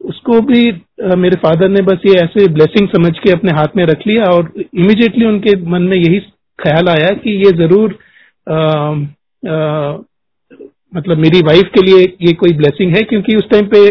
उसको 0.00 0.40
भी 0.40 0.64
मेरे 1.16 1.36
फादर 1.36 1.68
ने 1.68 1.82
बस 1.82 2.06
ये 2.06 2.14
ऐसे 2.20 2.46
ब्लेसिंग 2.54 2.88
समझ 2.88 3.12
के 3.18 3.32
अपने 3.32 3.52
हाथ 3.52 3.76
में 3.76 3.84
रख 3.86 4.06
लिया 4.06 4.24
और 4.32 4.52
इमिडिएटली 4.58 5.26
उनके 5.26 5.54
मन 5.70 5.82
में 5.82 5.96
यही 5.96 6.18
ख्याल 6.58 6.88
आया 6.88 7.10
कि 7.16 7.30
ये 7.36 7.52
ज़रूर 7.56 7.98
आ, 8.46 8.56
आ, 8.56 9.98
मतलब 10.92 11.18
मेरी 11.18 11.40
वाइफ 11.40 11.70
के 11.74 11.82
लिए 11.82 12.04
ये 12.22 12.32
कोई 12.32 12.52
ब्लेसिंग 12.52 12.94
है 12.96 13.02
क्योंकि 13.02 13.36
उस 13.36 13.48
टाइम 13.50 13.66
पे 13.74 13.86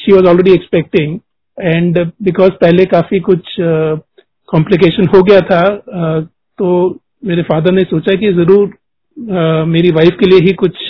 she 0.00 0.12
was 0.12 0.26
already 0.26 0.52
expecting 0.52 1.18
and 1.58 1.98
because 2.22 2.50
पहले 2.50 2.84
काफ़ी 2.84 3.20
कुछ 3.20 3.56
कॉम्प्लिकेशन 3.60 5.06
uh, 5.06 5.14
हो 5.14 5.22
गया 5.22 5.40
था 5.40 5.62
uh, 5.76 6.26
तो 6.58 7.00
मेरे 7.24 7.42
फादर 7.42 7.72
ने 7.72 7.82
सोचा 7.82 8.14
कि 8.14 8.32
ज़रूर 8.32 8.66
uh, 8.66 9.66
मेरी 9.68 9.90
वाइफ 9.90 10.16
के 10.20 10.26
लिए 10.26 10.38
ही 10.38 10.52
कुछ 10.52 10.88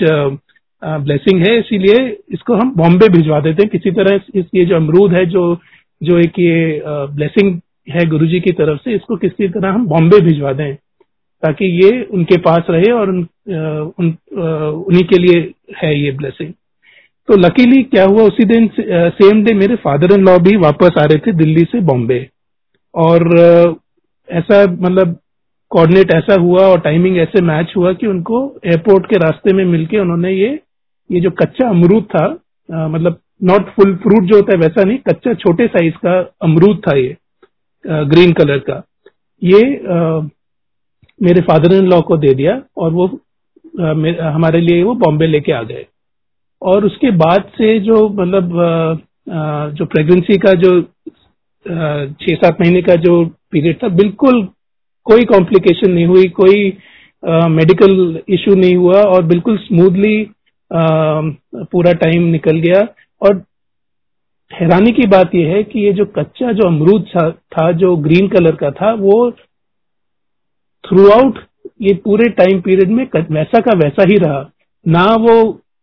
ब्लेसिंग 0.82 1.46
है 1.46 1.58
इसीलिए 1.58 2.00
इसको 2.30 2.54
हम 2.54 2.74
बॉम्बे 2.76 3.08
भिजवा 3.08 3.40
देते 3.40 3.62
हैं। 3.62 3.70
किसी 3.70 3.90
तरह 3.90 4.20
इस 4.34 4.44
ये 4.54 4.64
जो 4.64 4.76
अमरूद 4.76 5.12
है 5.12 5.24
जो 5.26 5.44
जो 6.02 6.18
एक 6.18 6.38
ये 6.38 6.82
ब्लेसिंग 6.86 7.60
है 7.90 8.06
गुरुजी 8.06 8.40
की 8.40 8.52
तरफ़ 8.52 8.80
से 8.84 8.94
इसको 8.94 9.16
किसी 9.16 9.48
तरह 9.48 9.72
हम 9.72 9.86
बॉम्बे 9.86 10.20
भिजवा 10.20 10.52
दें। 10.52 10.76
ताकि 11.44 11.66
ये 11.84 12.02
उनके 12.12 12.36
पास 12.42 12.66
रहे 12.70 12.90
और 12.92 13.08
उन, 13.10 13.18
उन 13.98 14.16
उन्हीं 14.36 15.04
के 15.04 15.18
लिए 15.18 15.40
है 15.78 15.94
ये 16.00 16.12
ब्लेसिंग 16.12 16.52
तो 17.28 17.36
लकीली 17.36 17.82
क्या 17.82 18.04
हुआ? 18.04 18.22
उसी 18.22 18.44
दिन 18.44 18.68
सेम 18.78 19.42
डे 19.44 19.54
मेरे 19.54 19.76
फादर 19.84 20.12
इन 20.12 20.24
लॉ 20.26 20.38
भी 20.38 20.56
वापस 20.62 20.98
आ 20.98 21.04
रहे 21.04 21.18
थे 21.26 21.32
दिल्ली 21.36 21.64
से 21.64 21.80
बॉम्बे. 21.90 22.18
और 22.94 23.28
ऐसा 24.28 24.62
मतलब 24.80 25.16
कोऑर्डिनेट 25.70 26.10
ऐसा 26.14 26.40
हुआ 26.40 26.66
और 26.66 26.80
टाइमिंग 26.80 27.16
ऐसे 27.18 27.42
मैच 27.44 27.72
हुआ 27.76 27.92
कि 27.92 28.06
उनको 28.06 28.40
एयरपोर्ट 28.64 29.06
के 29.06 29.18
रास्ते 29.18 29.52
में 29.52 29.64
मिलके 29.64 29.98
उन्होंने 29.98 30.32
ये 30.32 30.50
ये 31.10 31.20
जो 31.20 31.30
कच्चा 31.40 31.68
अमरूद 31.68 32.04
था 32.10 32.24
आ, 32.68 32.88
मतलब 32.88 33.18
नॉट 33.42 33.70
फुल 33.76 33.94
फ्रूट 34.02 34.28
जो 34.28 34.36
होता 34.36 34.52
है 34.52 34.58
वैसा 34.58 34.84
नहीं 34.84 34.98
कच्चा 35.08 35.34
छोटे 35.34 35.66
साइज़ 35.66 35.94
का 36.06 36.18
अमरूद 36.42 36.82
था 36.86 36.96
ये 36.96 37.16
आ, 37.84 38.02
ग्रीन 38.02 38.32
कलर 38.32 38.58
का. 38.68 38.82
ये 39.42 39.62
आ, 39.88 40.28
मेरे 41.20 41.40
फादर 41.42 41.74
इन 41.74 41.86
लॉ 41.86 42.00
को 42.02 42.16
दे 42.18 42.34
दिया 42.34 42.60
और 42.76 42.92
वो 42.92 43.06
हमारे 44.24 44.60
लिए 44.60 44.82
वो 44.82 44.94
बॉम्बे 44.96 45.26
लेके 45.26 45.52
आ 45.52 45.62
गए। 45.62 45.86
और 46.62 46.84
उसके 46.84 47.10
बाद 47.16 47.50
से 47.56 47.78
जो 47.80 48.08
मतलब 48.10 48.52
जो 49.78 49.84
प्रेगनेंसी 49.86 50.38
का 50.38 50.52
जो 50.62 50.80
छह 51.66 52.34
सात 52.34 52.60
महीने 52.60 52.82
का 52.82 52.94
जो 52.96 53.24
पीरियड 53.52 53.82
था, 53.82 53.88
बिल्कुल 53.90 54.42
कोई 55.06 55.24
कॉम्प्लिकेशन 55.24 55.90
नहीं 55.92 56.06
हुई, 56.06 56.28
कोई 56.30 56.72
मेडिकल 57.50 58.22
इशू 58.28 58.54
नहीं 58.54 58.76
हुआ 58.76 59.02
और 59.04 59.24
बिल्कुल 59.24 59.56
स्मूथली 59.58 60.16
पूरा 60.70 61.92
टाइम 61.94 62.22
निकल 62.28 62.58
गया। 62.58 62.86
और 63.22 63.42
हैरानी 64.50 64.90
की 64.92 65.06
बात 65.08 65.34
यह 65.34 65.54
है 65.54 65.62
कि 65.64 65.80
ये 65.80 65.92
जो 65.92 66.04
कच्चा 66.16 66.52
जो 66.52 66.66
अमरूद 66.66 67.06
था 67.52 67.70
जो 67.74 67.94
ग्रीन 67.98 68.28
कलर 68.28 68.56
का 68.56 68.70
था, 68.70 68.92
वो 68.92 69.30
थ्रू 70.84 71.08
आउट 71.10 71.38
ये 71.82 71.94
पूरे 72.04 72.28
टाइम 72.38 72.60
पीरियड 72.60 72.90
में 72.90 73.06
वैसा 73.14 73.60
का 73.60 73.72
वैसा 73.78 74.04
ही 74.08 74.16
रहा। 74.18 74.40
ना 74.86 75.04
वो 75.20 75.36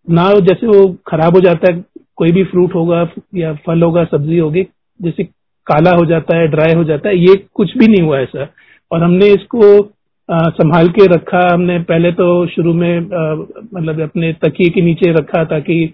ना 0.08 0.30
जैसे 0.42 0.68
वो 0.68 0.88
खराब 1.08 1.36
हो 1.36 1.40
जाता 1.42 1.72
है 1.74 1.84
कोई 2.18 2.32
भी 2.32 2.44
फ्रूट 2.44 2.76
होगा 2.76 3.08
या 3.36 3.54
फल 3.66 3.84
होगा 3.84 4.04
सब्ज़ी 4.06 4.38
होगी 4.38 4.64
जैसे 5.00 5.24
काला 5.68 5.92
हो 5.92 6.06
जाता 6.06 6.38
है 6.38 6.48
ड्राई 6.48 6.74
हो 6.76 6.84
जाता 6.84 7.10
है 7.10 7.18
ये 7.18 7.36
कुछ 7.54 7.78
भी 7.78 7.88
नहीं 7.88 8.02
हुआ 8.02 8.20
ऐसा। 8.20 8.48
और 8.92 9.04
हमने 9.04 9.28
इसको 9.34 9.80
आ, 10.30 10.38
संभाल 10.50 10.90
के 10.90 11.06
रखा 11.08 11.42
हमने 11.54 11.78
पहले 11.84 12.12
तो 12.12 12.26
शुरू 12.48 12.74
में 12.74 13.00
मतलब 13.00 14.02
अपने 14.02 14.32
तकिए 14.44 14.70
के 14.70 14.82
नीचे 14.82 15.12
रखा 15.14 15.44
ताकि 15.46 15.94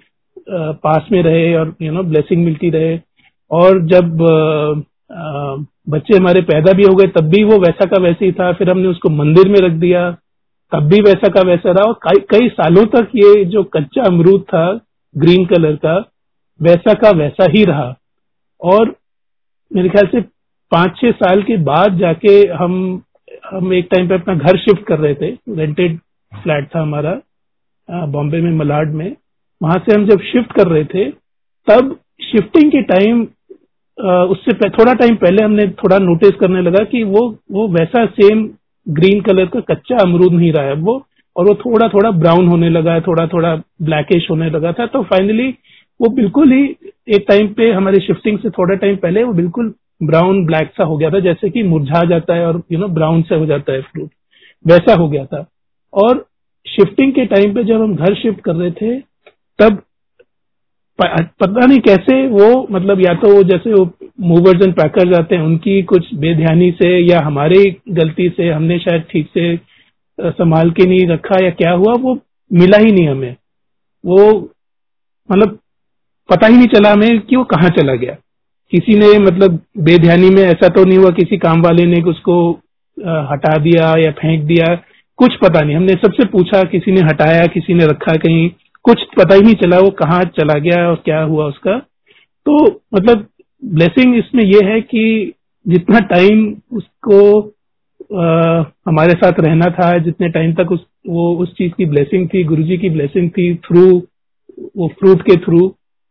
पास 0.50 1.08
में 1.12 1.22
रहे 1.24 1.54
और 1.58 1.74
यू 1.82 1.92
नो 1.92 2.04
ब्लेसिंग 2.04 2.44
मिलती 2.46 2.70
रहे। 2.70 3.00
और 3.52 3.82
जब 3.88 4.22
आ, 4.24 4.82
बच्चे 5.12 6.18
हमारे 6.18 6.42
पैदा 6.42 6.72
भी 6.74 6.84
हो 6.84 6.94
गए, 6.96 7.08
तब 7.08 7.30
भी 7.30 7.44
वो 7.44 7.58
वैसा 7.60 7.86
का 7.86 8.02
वैसे 8.04 8.26
ही 8.26 8.32
था, 8.32 8.52
फिर 8.54 8.70
हमने 8.70 8.88
उसको 8.88 9.10
मंदिर 9.10 9.50
में 9.50 9.60
रख 9.60 9.72
दिया, 9.80 10.10
तब 10.72 10.88
भी 10.90 11.00
वैसा 11.02 11.30
का 11.30 11.42
वैसा 11.42 11.72
रहा, 11.72 11.84
और 11.84 12.20
कई 12.32 12.50
सालों 12.50 12.86
तक 12.86 13.12
ये 13.16 13.44
जो 13.46 13.64
कच्चा 13.76 14.04
अमरूद 14.04 14.42
था, 14.44 14.66
ग्रीन 15.16 15.46
कलर 15.46 15.76
का, 15.76 15.98
वैसा 16.60 16.94
का 16.94 17.10
वैसा 17.18 17.50
ही 17.52 17.64
रहा। 17.64 17.94
और 18.62 18.96
मेरे 19.72 19.90
ख्याल 19.90 20.08
से 20.08 20.22
पाँच 20.72 20.98
छह 20.98 21.12
साल 21.14 21.42
के 21.44 21.58
बाद 21.64 21.98
जाके 21.98 22.34
हम 22.54 23.02
हम 23.46 23.74
एक 23.74 23.88
टाइम 23.92 24.08
पे 24.10 24.16
अपना 24.16 24.34
घर 24.36 24.58
शिफ्ट 24.58 24.84
कर 24.88 25.00
रहे 25.00 25.14
थे 25.14 25.28
रेंटेड 25.56 25.98
फ्लैट 26.32 26.68
था 26.76 26.82
हमारा 26.82 27.12
बॉम्बे 28.08 28.42
में, 28.42 28.52
मलाड 28.52 28.94
में। 28.94 29.16
वहाँ 29.62 29.78
से 29.86 29.94
हम 29.94 30.06
जब 30.08 30.22
शिफ्ट 30.24 30.52
कर 30.54 30.68
रहे 30.68 30.84
थे, 30.86 31.10
तब 31.68 31.96
शिफ्टिंग 32.24 32.72
के 32.72 32.82
टाइम 32.84 33.24
उससे 33.98 34.70
थोड़ा 34.70 34.94
टाइम 34.94 35.16
पहले 35.16 35.44
हमने 35.44 35.68
थोड़ा 35.78 35.98
नोटिस 36.00 36.36
करने 36.40 36.62
लगा 36.62 36.84
कि 36.86 37.04
वो 37.04 37.28
वो 37.52 37.68
वैसा 37.70 38.06
सेम 38.06 38.48
ग्रीन 38.88 39.22
कलर 39.22 39.46
का 39.46 39.60
कच्चा 39.70 39.98
अमरूद 40.02 40.34
नहीं 40.34 40.52
रहा 40.54 40.66
है 40.66 40.74
वो, 40.74 40.94
और 41.36 41.46
वो 41.46 41.54
थोड़ा 41.56 41.88
थोड़ा 41.88 42.12
ब्राउन 42.14 42.48
होने 42.48 42.70
लगा 42.70 42.94
है 42.94 43.02
थोड़ा 43.02 43.26
थोड़ा 43.28 43.56
ब्लैकिश 43.82 44.30
होने 44.32 44.50
लगा 44.50 44.72
था। 44.72 44.86
तो 44.86 45.02
फाइनली 45.04 45.50
वो 46.00 46.10
बिल्कुल 46.16 46.52
ही 46.52 46.64
एक 47.16 47.26
टाइम 47.28 47.48
पे 47.54 47.72
हमारे 47.72 48.00
शिफ्टिंग 48.00 48.40
से 48.40 48.50
थोड़ा 48.50 48.76
टाइम 48.76 48.96
पहले 48.96 49.24
वो 49.24 49.34
बिल्कुल 49.34 49.74
ब्राउन 50.04 50.46
ब्लैक 50.46 50.72
सा 50.78 50.84
हो 50.84 50.98
गया 50.98 51.10
था, 51.10 51.20
जैसे 51.20 51.50
कि 51.50 51.64
मुरझा 51.64 52.04
जाता 52.10 52.36
है 52.36 52.46
और 52.48 52.62
यू 52.72 52.80
नो 52.80 52.88
ब्राउन 52.88 53.22
से 53.22 53.36
हो 53.36 53.46
जाता 53.46 53.74
है 53.74 53.82
फ्रूट 53.82 54.10
वैसा 54.66 54.96
हो 54.96 55.10
गया 55.10 55.26
था। 55.26 55.46
और 55.94 56.26
शिफ्टिंग 56.66 57.14
के 57.14 57.26
टाइम 57.26 57.54
पे 57.54 57.64
जब 57.64 57.82
हम 57.82 57.96
घर 57.96 58.16
शिफ्ट 58.16 58.42
कर 58.42 58.56
रहे 58.56 58.72
थे, 58.72 59.00
तब 59.60 59.82
पता 61.00 61.66
नहीं 61.66 61.80
कैसे 61.80 62.16
वो 62.28 62.68
मतलब 62.72 63.02
या 63.02 63.14
तो 63.16 63.34
वो 63.34 63.42
जैसे 63.44 63.74
वो 63.74 63.90
मूवर्स 64.22 64.64
एंड 64.64 64.74
पैकर 64.76 65.10
जाते 65.10 65.36
हैं, 65.36 65.42
उनकी 65.44 65.82
कुछ 65.84 66.14
बेध्यानी 66.16 66.70
से 66.72 66.90
या 67.02 67.20
हमारे 67.22 67.60
गलती 67.92 68.30
से 68.38 68.50
हमने 68.50 68.78
शायद 68.80 69.04
ठीक 69.12 69.28
से 69.34 69.56
संभाल 70.20 70.72
के 70.72 70.86
नहीं 70.86 71.08
रखा 71.08 71.44
या 71.44 71.50
क्या 71.52 71.72
हुआ, 71.72 71.94
वो 71.94 72.20
मिला 72.52 72.78
ही 72.78 72.92
नहीं 72.92 73.08
हमें। 73.08 73.36
वो 74.04 74.50
मतलब 75.30 75.58
पता 76.30 76.48
ही 76.48 76.58
नहीं 76.58 76.68
चला 76.68 76.92
हमें 76.92 77.20
कि 77.20 77.36
वो 77.36 77.44
कहाँ 77.46 77.70
चला 77.78 77.96
गया। 77.96 78.16
किसी 78.74 78.98
ने 79.00 79.18
मतलब 79.20 79.60
बेध्यानी 79.80 80.30
में 80.30 80.44
ऐसा 80.44 80.68
तो 80.70 80.84
नहीं 80.86 80.98
हुआ 80.98 81.10
किसी 81.14 81.38
काम 81.40 81.62
वाले 81.62 81.86
ने 81.86 82.02
उसको 82.10 82.38
हटा 83.32 83.58
दिया 83.60 83.94
या 84.00 84.12
फेंक 84.14 84.44
दिया, 84.46 84.76
कुछ 85.20 85.36
पता 85.36 85.62
नहीं। 85.62 85.76
हमने 85.76 85.94
सबसे 85.96 86.26
पूछा, 86.28 86.62
किसी 86.64 86.92
ने 86.92 87.02
हटाया, 87.02 87.46
किसी 87.48 87.74
ने 87.74 87.86
रखा 87.86 88.16
कहीं 88.16 88.50
कुछ 88.88 89.04
पता 89.18 89.36
ही 89.36 89.42
नहीं 89.42 89.54
चला 89.54 89.80
वो 89.80 89.90
कहाँ 90.00 90.24
चला 90.38 90.58
गया 90.60 90.88
और 90.90 91.02
क्या 91.06 91.22
हुआ 91.22 91.46
उसका। 91.46 91.78
तो 92.46 92.66
मतलब 92.96 93.28
ब्लेसिंग 93.64 94.16
इसमें 94.16 94.44
यह 94.44 94.68
है 94.68 94.82
कि 94.82 95.34
जितना 95.66 96.00
टाइम 96.00 96.56
उसको 96.72 97.20
आ, 98.16 98.64
हमारे 98.88 99.14
साथ 99.14 99.40
रहना 99.40 99.70
था 99.72 99.98
जितने 99.98 100.30
टाइम 100.30 100.54
तक 100.54 100.72
उस 100.72 100.86
वो 101.08 101.36
उस 101.36 101.54
चीज़ 101.58 101.72
की 101.78 101.86
ब्लेसिंग 101.86 102.28
थी 102.34 102.44
गुरुजी 102.44 102.78
की 102.78 102.90
ब्लेसिंग 102.90 103.30
थी 103.30 103.54
थ्रू 103.56 103.84
वो 104.78 104.88
फ्रूट 105.00 105.22
के 105.22 105.36
through 105.36 105.60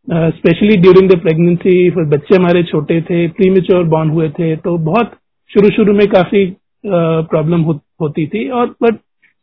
specially 0.07 0.75
during 0.75 1.09
the 1.09 1.19
pregnancy 1.19 1.89
फिर 1.89 2.03
बच्चे 2.03 2.35
हमारे 2.35 2.63
छोटे 2.63 3.01
थे 3.01 3.27
प्रीमेच्योर 3.27 3.83
बॉर्न 3.83 4.09
हुए 4.09 4.29
थे 4.29 4.55
तो 4.55 4.77
बहुत 4.83 5.17
शुरू 5.51 5.69
शुरू 5.69 5.93
में 5.93 6.07
काफ़ी 6.07 6.45
प्रॉब्लम 6.85 7.61
हो, 7.61 7.79
होती 8.01 8.27
थी 8.27 8.47
और 8.49 8.75
बट 8.83 8.95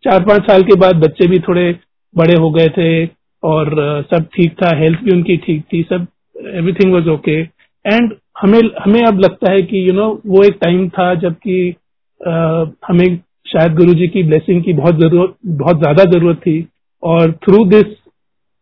चार 0.04 0.24
पाँच 0.24 0.42
साल 0.42 0.62
के 0.62 0.78
बाद 0.80 0.96
बच्चे 0.96 1.26
भी 1.28 1.38
थोड़े 1.38 1.72
बड़े 2.14 2.34
हो 2.34 2.50
गए 2.50 2.68
थे 2.68 3.06
और 3.44 3.74
सब 4.10 4.26
ठीक 4.34 4.52
था 4.62 4.76
हेल्थ 4.76 5.00
भी 5.04 5.12
उनकी 5.12 5.36
ठीक 5.46 5.62
थी 5.72 5.82
सब 5.92 6.06
एवरीथिंग 6.36 6.92
वाज 6.92 7.08
ओके 7.08 7.40
एंड 7.84 8.14
हमें 8.40 8.60
हमें 8.80 9.02
अब 9.02 9.18
लगता 9.20 9.50
है 9.52 9.62
कि 9.62 9.78
यू 9.78 9.86
you 9.86 9.96
नो 9.96 10.02
know, 10.02 10.20
वो 10.26 10.42
एक 10.44 10.58
टाइम 10.62 10.88
था 10.88 11.14
जबकि 11.16 11.74
हमें 12.88 13.16
शायद 13.46 13.74
गुरु 13.76 13.94
जी 13.94 14.06
की 14.08 14.22
ब्लेसिंग 14.22 14.62
की 14.64 14.72
बहुत 14.72 15.00
ज़रूरत 15.00 15.34
बहुत 15.58 15.78
ज़्यादा 15.78 16.04
ज़रूरत 16.10 16.38
थी। 16.46 16.66
और 17.02 17.32
थ्रू 17.44 17.64
दिस 17.66 17.84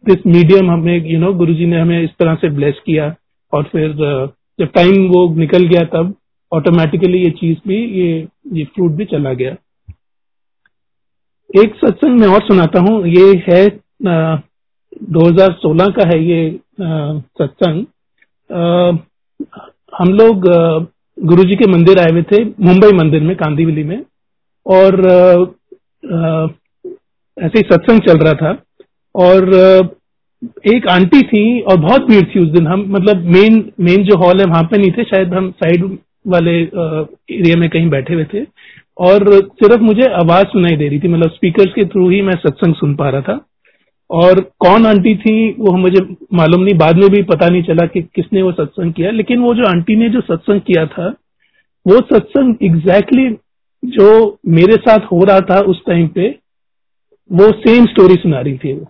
दिस 0.05 0.27
मीडियम 0.27 0.71
हमें 0.71 1.07
यू 1.07 1.19
नो 1.19 1.33
गुरुजी 1.35 1.67
ने 1.67 1.81
हमें 1.81 2.03
इस 2.03 2.11
तरह 2.19 2.35
से 2.35 2.49
ब्लेस 2.51 2.81
किया। 2.87 3.15
और 3.53 3.63
फिर 3.73 3.93
जब 4.59 4.73
टाइम 4.75 5.07
वो 5.09 5.23
निकल 5.37 5.67
गया 5.67 5.83
तब 5.93 6.15
ऑटोमेटिकली 6.53 7.19
ये 7.19 7.31
चीज़ 7.39 7.59
भी 7.69 7.77
ये 8.01 8.09
ये 8.55 8.65
फ्रूट 8.75 8.93
भी 8.93 9.05
चला 9.13 9.33
गया। 9.35 9.57
एक 11.51 11.75
सत्संग 11.77 12.21
मैं 12.21 12.29
और 12.29 12.43
सुनाता 12.43 12.81
हूँ। 12.81 13.07
ये 13.09 13.25
है 13.49 13.67
2016 15.11 15.89
का 15.89 16.09
है 16.09 16.23
ये 16.25 16.61
सत्संग। 16.81 17.85
हम 19.99 20.13
लोग 20.15 20.49
गुरुजी 21.19 21.55
के 21.55 21.71
मंदिर 21.71 21.99
आए 21.99 22.11
हुए 22.11 22.23
थे, 22.23 22.45
मुंबई 22.45 22.93
मंदिर 22.93 23.23
में, 23.23 23.35
कांदीवली 23.37 23.85
में। 23.85 24.03
और 24.67 25.01
ऐसे 27.37 27.59
ही 27.59 27.63
सत्संग 27.63 28.01
चल 28.01 28.19
रहा 28.19 28.33
था। 28.33 28.57
और 29.15 29.55
एक 30.75 30.87
आंटी 30.89 31.21
थी 31.23 31.61
और 31.61 31.77
बहुत 31.81 32.03
भीड़ 32.03 32.25
थी 32.25 32.41
उस 32.41 32.49
दिन। 32.49 32.67
हम 32.67 32.85
मतलब 32.89 33.25
मेन 33.35 33.55
मेन 33.81 34.05
जो 34.05 34.17
हॉल 34.17 34.41
है, 34.41 34.47
वहाँ 34.47 34.63
पे 34.63 34.79
नहीं 34.79 34.91
थे, 34.93 35.05
शायद 35.05 35.35
हम 35.35 35.51
साइड 35.51 35.85
वाले 36.27 36.57
एरिया 36.61 37.57
में 37.57 37.69
कहीं 37.71 37.89
बैठे 37.91 38.15
हुए 38.15 38.25
थे। 38.35 38.45
और 39.01 39.31
सिर्फ़ 39.35 39.81
मुझे 39.81 40.09
आवाज़ 40.15 40.47
सुनाई 40.47 40.77
दे 40.77 40.89
रही 40.89 40.99
थी 41.01 41.09
मतलब 41.09 41.31
स्पीकर्स 41.31 41.73
के 41.75 41.85
थ्रू 41.85 42.09
ही 42.11 42.21
मैं 42.23 42.35
सत्संग 42.37 42.75
सुन 42.75 42.95
पा 42.95 43.09
रहा 43.11 43.21
था। 43.21 43.39
और 44.13 44.41
कौन 44.61 44.87
आंटी 44.87 45.15
थी 45.17 45.35
वो 45.59 45.73
मुझे 45.77 46.01
मालूम 46.33 46.63
नहीं, 46.63 46.75
बाद 46.79 46.97
में 46.97 47.09
भी 47.11 47.23
पता 47.23 47.49
नहीं 47.49 47.63
चला 47.63 47.87
कि 47.87 48.03
किसने 48.15 48.43
वो 48.43 48.53
सत्संग 48.53 48.93
किया। 48.93 49.11
लेकिन 49.11 49.41
वो 49.41 49.55
जो 49.55 49.69
आंटी 49.69 49.97
ने 49.97 50.09
जो 50.09 50.21
सत्संग 50.21 50.61
किया 50.61 50.87
था, 50.87 51.09
वो 51.87 51.97
सत्संग 52.13 52.55
एग्जैक्टली 52.63 53.23
exactly 53.23 53.41
जो 53.83 54.39
मेरे 54.49 54.77
साथ 54.79 55.07
हो 55.13 55.23
रहा 55.25 55.41
था 55.41 55.61
उस 55.61 55.81
टाइम 55.87 56.07
पे, 56.09 56.29
वो 57.31 57.51
सेम 57.61 57.87
स्टोरी 57.87 58.15
सुना 58.15 58.41
रही 58.41 58.59
थी 58.59 58.73
वो। 58.73 58.85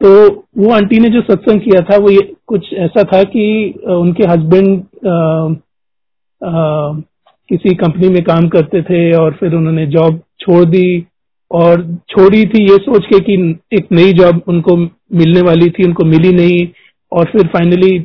तो 0.00 0.10
वो 0.58 0.70
आंटी 0.72 0.98
ने 0.98 1.08
जो 1.08 1.20
सत्संग 1.20 1.60
किया 1.60 1.80
था, 1.80 1.96
वो 1.96 2.10
ये 2.10 2.32
कुछ 2.46 2.72
ऐसा 2.74 3.02
था 3.04 3.22
कि 3.24 3.74
उनके 3.90 4.26
हस्बैंड 4.26 4.82
किसी 7.50 7.74
कंपनी 7.74 8.08
में 8.08 8.22
काम 8.24 8.48
करते 8.48 8.82
थे 8.82 9.00
और 9.16 9.32
फिर 9.40 9.54
उन्होंने 9.54 9.86
जॉब 9.86 10.20
छोड़ 10.40 10.64
दी। 10.64 11.06
और 11.50 11.82
छोड़ी 12.10 12.44
थी 12.46 12.62
ये 12.62 12.76
सोच 12.78 13.06
के 13.06 13.18
कि 13.20 13.34
एक 13.76 13.86
नई 13.92 14.12
जॉब 14.12 14.42
उनको 14.48 14.76
मिलने 14.76 15.40
वाली 15.40 15.70
थी 15.70 15.84
उनको 15.84 16.04
मिली 16.04 16.32
नहीं 16.32 16.66
और 17.12 17.24
फिर 17.32 17.46
फाइनली 17.46 17.98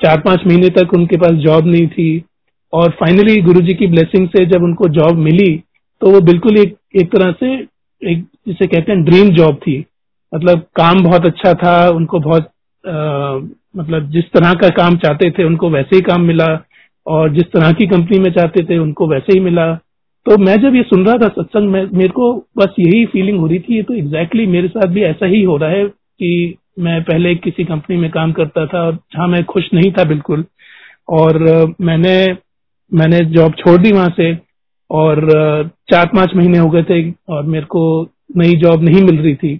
चार 0.00 0.20
पाँच 0.20 0.46
महीने 0.46 0.68
तक 0.78 0.94
उनके 0.94 1.16
पास 1.16 1.32
जॉब 1.40 1.66
नहीं 1.66 1.86
थी। 1.88 2.22
और 2.72 2.90
फाइनली 3.00 3.40
गुरुजी 3.42 3.74
की 3.74 3.86
ब्लेसिंग 3.86 4.28
से 4.28 4.44
जब 4.46 4.62
उनको 4.64 4.88
जॉब 4.90 5.18
मिली 5.18 5.52
तो 6.02 6.10
वो 6.10 6.20
बिल्कुल 6.20 6.58
एक 6.58 6.76
एक 7.00 7.10
तरह 7.12 7.32
से 7.40 7.52
एक 8.02 8.24
जिसे 8.48 8.66
कहते 8.66 8.92
हैं 8.92 9.02
ड्रीम 9.04 9.28
जॉब 9.34 9.56
थी। 9.56 9.78
मतलब 10.32 10.60
काम 10.76 11.02
बहुत 11.04 11.26
अच्छा 11.26 11.52
था 11.54 11.74
उनको 11.90 12.20
बहुत 12.20 12.50
आ, 12.84 13.38
मतलब 13.76 14.10
जिस 14.10 14.24
तरह 14.34 14.52
का 14.54 14.68
काम 14.76 14.96
चाहते 14.96 15.30
थे 15.30 15.44
उनको 15.44 15.70
वैसे 15.70 15.96
ही 15.96 16.02
काम 16.02 16.22
मिला 16.22 16.46
और 17.06 17.32
जिस 17.34 17.44
तरह 17.52 17.72
की 17.72 17.86
कंपनी 17.86 18.18
में 18.18 18.30
चाहते 18.32 18.64
थे 18.64 18.78
उनको 18.78 19.06
वैसे 19.08 19.32
ही 19.32 19.40
मिला। 19.40 19.66
तो 20.26 20.36
मैं 20.38 20.56
जब 20.62 20.74
ये 20.74 20.82
सुन 20.82 21.04
रहा 21.06 21.14
था 21.16 21.28
सत्संग, 21.28 21.70
में, 21.70 21.86
मेरे 21.92 22.08
को 22.08 22.34
बस 22.58 22.74
यही 22.78 23.04
फीलिंग 23.06 23.38
हो 23.38 23.46
रही 23.46 23.58
थी, 23.58 23.76
ये 23.76 23.82
तो 23.82 23.94
एग्जैक्टली 23.94 24.42
exactly 24.42 24.52
मेरे 24.52 24.68
साथ 24.68 24.92
भी 24.92 25.02
ऐसा 25.02 25.26
ही 25.26 25.42
हो 25.42 25.56
रहा 25.56 25.70
है 25.70 25.84
कि 25.86 26.54
मैं 26.78 27.02
पहले 27.02 27.34
किसी 27.36 27.64
कंपनी 27.64 27.96
में 27.96 28.10
काम 28.10 28.32
करता 28.32 28.66
था 28.66 28.80
और 28.80 28.94
जहाँ 29.14 29.26
मैं 29.28 29.44
खुश 29.44 29.68
नहीं 29.74 29.90
था 29.92 30.04
बिल्कुल। 30.04 30.44
और 31.10 31.38
मैंने 31.80 32.14
मैंने 32.92 33.18
जॉब 33.26 33.54
छोड़ 33.54 33.76
दी 33.80 33.92
वहाँ 33.92 34.12
से, 34.16 34.32
और 34.90 35.70
चार 35.90 36.06
पाँच 36.14 36.34
महीने 36.36 36.58
हो 36.58 36.68
गए 36.70 36.82
थे, 36.82 37.10
और 37.28 37.42
मेरे 37.46 37.66
को 37.66 37.82
नई 38.36 38.56
जॉब 38.56 38.82
नहीं 38.84 39.02
मिल 39.02 39.18
रही 39.18 39.34
थी। 39.34 39.52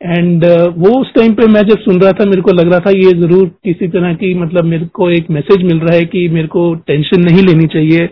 एंड 0.00 0.44
वो 0.76 0.90
उस 1.00 1.12
टाइम 1.14 1.34
पे 1.34 1.46
मैं 1.46 1.62
जब 1.62 1.78
सुन 1.78 2.00
रहा 2.00 2.12
था, 2.12 2.24
मेरे 2.24 2.42
को 2.42 2.52
लग 2.52 2.70
रहा 2.70 2.80
था 2.80 2.90
ये 2.90 3.12
ज़रूर 3.20 3.46
किसी 3.64 3.88
तरह 3.88 4.14
की 4.14 4.34
मतलब 4.34 4.64
मेरे 4.64 4.86
को 4.94 5.10
एक 5.10 5.30
मैसेज 5.30 5.62
मिल 5.62 5.78
रहा 5.78 5.94
है 5.94 6.04
कि 6.06 6.28
मेरे 6.28 6.48
को 6.48 6.74
टेंशन 6.86 7.22
नहीं 7.22 7.42
लेनी 7.42 7.66
चाहिए। 7.68 8.08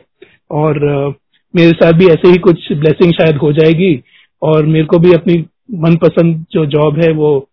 और 0.53 1.15
मेरे 1.57 1.71
साथ 1.71 1.93
भी 1.93 2.07
ऐसे 2.07 2.29
ही 2.29 2.39
कुछ 2.39 2.73
ब्लेसिंग 2.73 3.13
शायद 3.13 3.37
हो 3.37 3.53
जाएगी 3.53 4.03
और 4.43 4.67
मेरे 4.67 4.85
को 4.85 4.99
भी 4.99 5.13
अपनी 5.13 5.45
मनपसंद 5.71 6.45
जो 6.53 6.67
जॉब 6.67 6.99
है 7.01 7.13
वो 7.13 7.49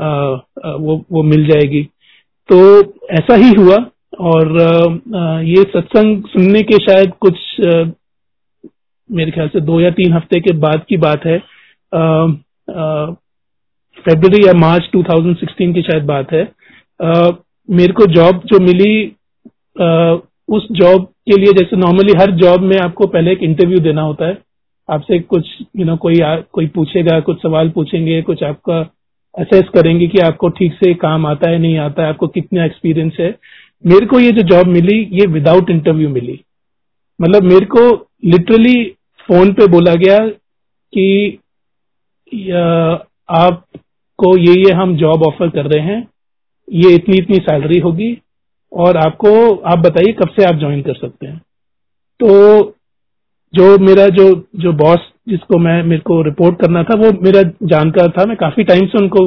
आ, 0.00 0.30
वो 0.74 1.04
वो 1.12 1.22
मिल 1.22 1.46
जाएगी। 1.46 1.82
तो 2.48 2.58
ऐसा 3.10 3.34
ही 3.34 3.52
हुआ 3.58 3.76
और 4.20 4.60
आ, 5.16 5.40
ये 5.40 5.62
सत्संग 5.62 6.22
सुनने 6.26 6.62
के 6.62 6.78
शायद 6.78 7.12
कुछ 7.20 7.34
आ, 7.60 7.84
मेरे 9.10 9.30
ख्याल 9.30 9.48
से 9.48 9.60
दो 9.60 9.80
या 9.80 9.90
तीन 9.90 10.12
हफ़्ते 10.12 10.40
के 10.40 10.52
बाद 10.58 10.84
की 10.88 10.96
बात 10.96 11.26
है। 11.26 11.38
फेबर 14.00 14.46
या 14.46 14.52
मार्च 14.52 14.88
2016 14.96 15.74
की 15.74 15.82
शायद 15.82 16.04
बात 16.04 16.32
है। 16.32 16.42
आ, 17.02 17.30
मेरे 17.70 17.92
को 17.92 18.06
जॉब 18.06 18.42
जो 18.46 18.60
मिली 18.60 19.12
आ, 19.80 20.16
उस 20.50 20.66
जॉब 20.72 21.04
के 21.26 21.36
लिए 21.40 21.52
जैसे 21.52 21.76
नॉर्मली 21.76 22.12
हर 22.20 22.30
जॉब 22.36 22.60
में 22.62 22.76
आपको 22.78 23.06
पहले 23.06 23.32
एक 23.32 23.42
इंटरव्यू 23.42 23.78
देना 23.80 24.02
होता 24.02 24.28
है। 24.28 24.38
आपसे 24.88 25.18
कुछ 25.18 25.44
यू 25.44 25.66
you 25.76 25.86
नो 25.86 25.92
know, 25.92 25.98
कोई 25.98 26.20
आ, 26.20 26.36
कोई 26.52 26.66
पूछेगा 26.66 27.18
कुछ 27.20 27.42
सवाल 27.42 27.68
पूछेंगे 27.70 28.20
कुछ 28.22 28.42
आपका 28.42 28.80
असेस 29.34 29.68
करेंगे 29.74 30.06
कि 30.08 30.18
आपको 30.18 30.48
ठीक 30.48 30.72
से 30.74 30.92
काम 30.94 31.26
आता 31.26 31.50
है 31.50 31.58
नहीं 31.58 31.76
आता 31.78 32.02
है 32.02 32.08
आपको 32.08 32.26
कितना 32.28 32.64
एक्सपीरियंस 32.64 33.16
है। 33.20 33.28
मेरे 33.84 34.06
को 34.06 34.20
ये 34.20 34.30
जो 34.32 34.42
जॉब 34.48 34.66
मिली 34.66 34.98
ये 35.12 35.26
विदाउट 35.32 35.70
इंटरव्यू 35.70 36.08
मिली। 36.08 36.38
मतलब 37.20 37.42
मेरे 37.42 37.66
को 37.66 37.84
लिटरली 38.24 38.82
फ़ोन 39.28 39.52
पे 39.52 39.66
बोला 39.66 39.94
गया 39.94 40.18
कि 40.92 41.38
आपको 43.30 44.36
ये 44.38 44.54
ये 44.54 44.72
हम 44.72 44.96
जॉब 44.96 45.22
ऑफ़र 45.22 45.48
कर 45.48 45.66
रहे 45.66 45.84
हैं 45.84 46.06
ये 46.68 46.94
इतनी 46.94 47.16
इतनी 47.16 47.36
सैलरी 47.40 47.78
होगी 47.78 48.12
और 48.72 48.96
आपको, 48.96 49.54
आप 49.54 49.78
बताइए 49.78 50.12
कब 50.12 50.28
से 50.28 50.44
आप 50.44 50.54
ज्वाइन 50.54 50.82
कर 50.82 50.94
सकते 50.94 51.26
हैं। 51.26 51.38
तो 52.20 52.76
जो 53.54 53.78
मेरा 53.78 54.06
जो 54.08 54.24
जो 54.56 54.72
बॉस 54.72 54.98
जिसको 55.28 55.58
मैं, 55.58 55.82
मेरे 55.82 56.00
को 56.00 56.22
रिपोर्ट 56.22 56.60
करना 56.60 56.82
था, 56.82 56.96
वो 56.96 57.12
मेरा 57.22 57.42
जानकार 57.62 58.08
था। 58.08 58.24
मैं 58.24 58.36
काफ़ी 58.36 58.64
टाइम 58.64 58.86
से 58.86 58.98
उनको 58.98 59.26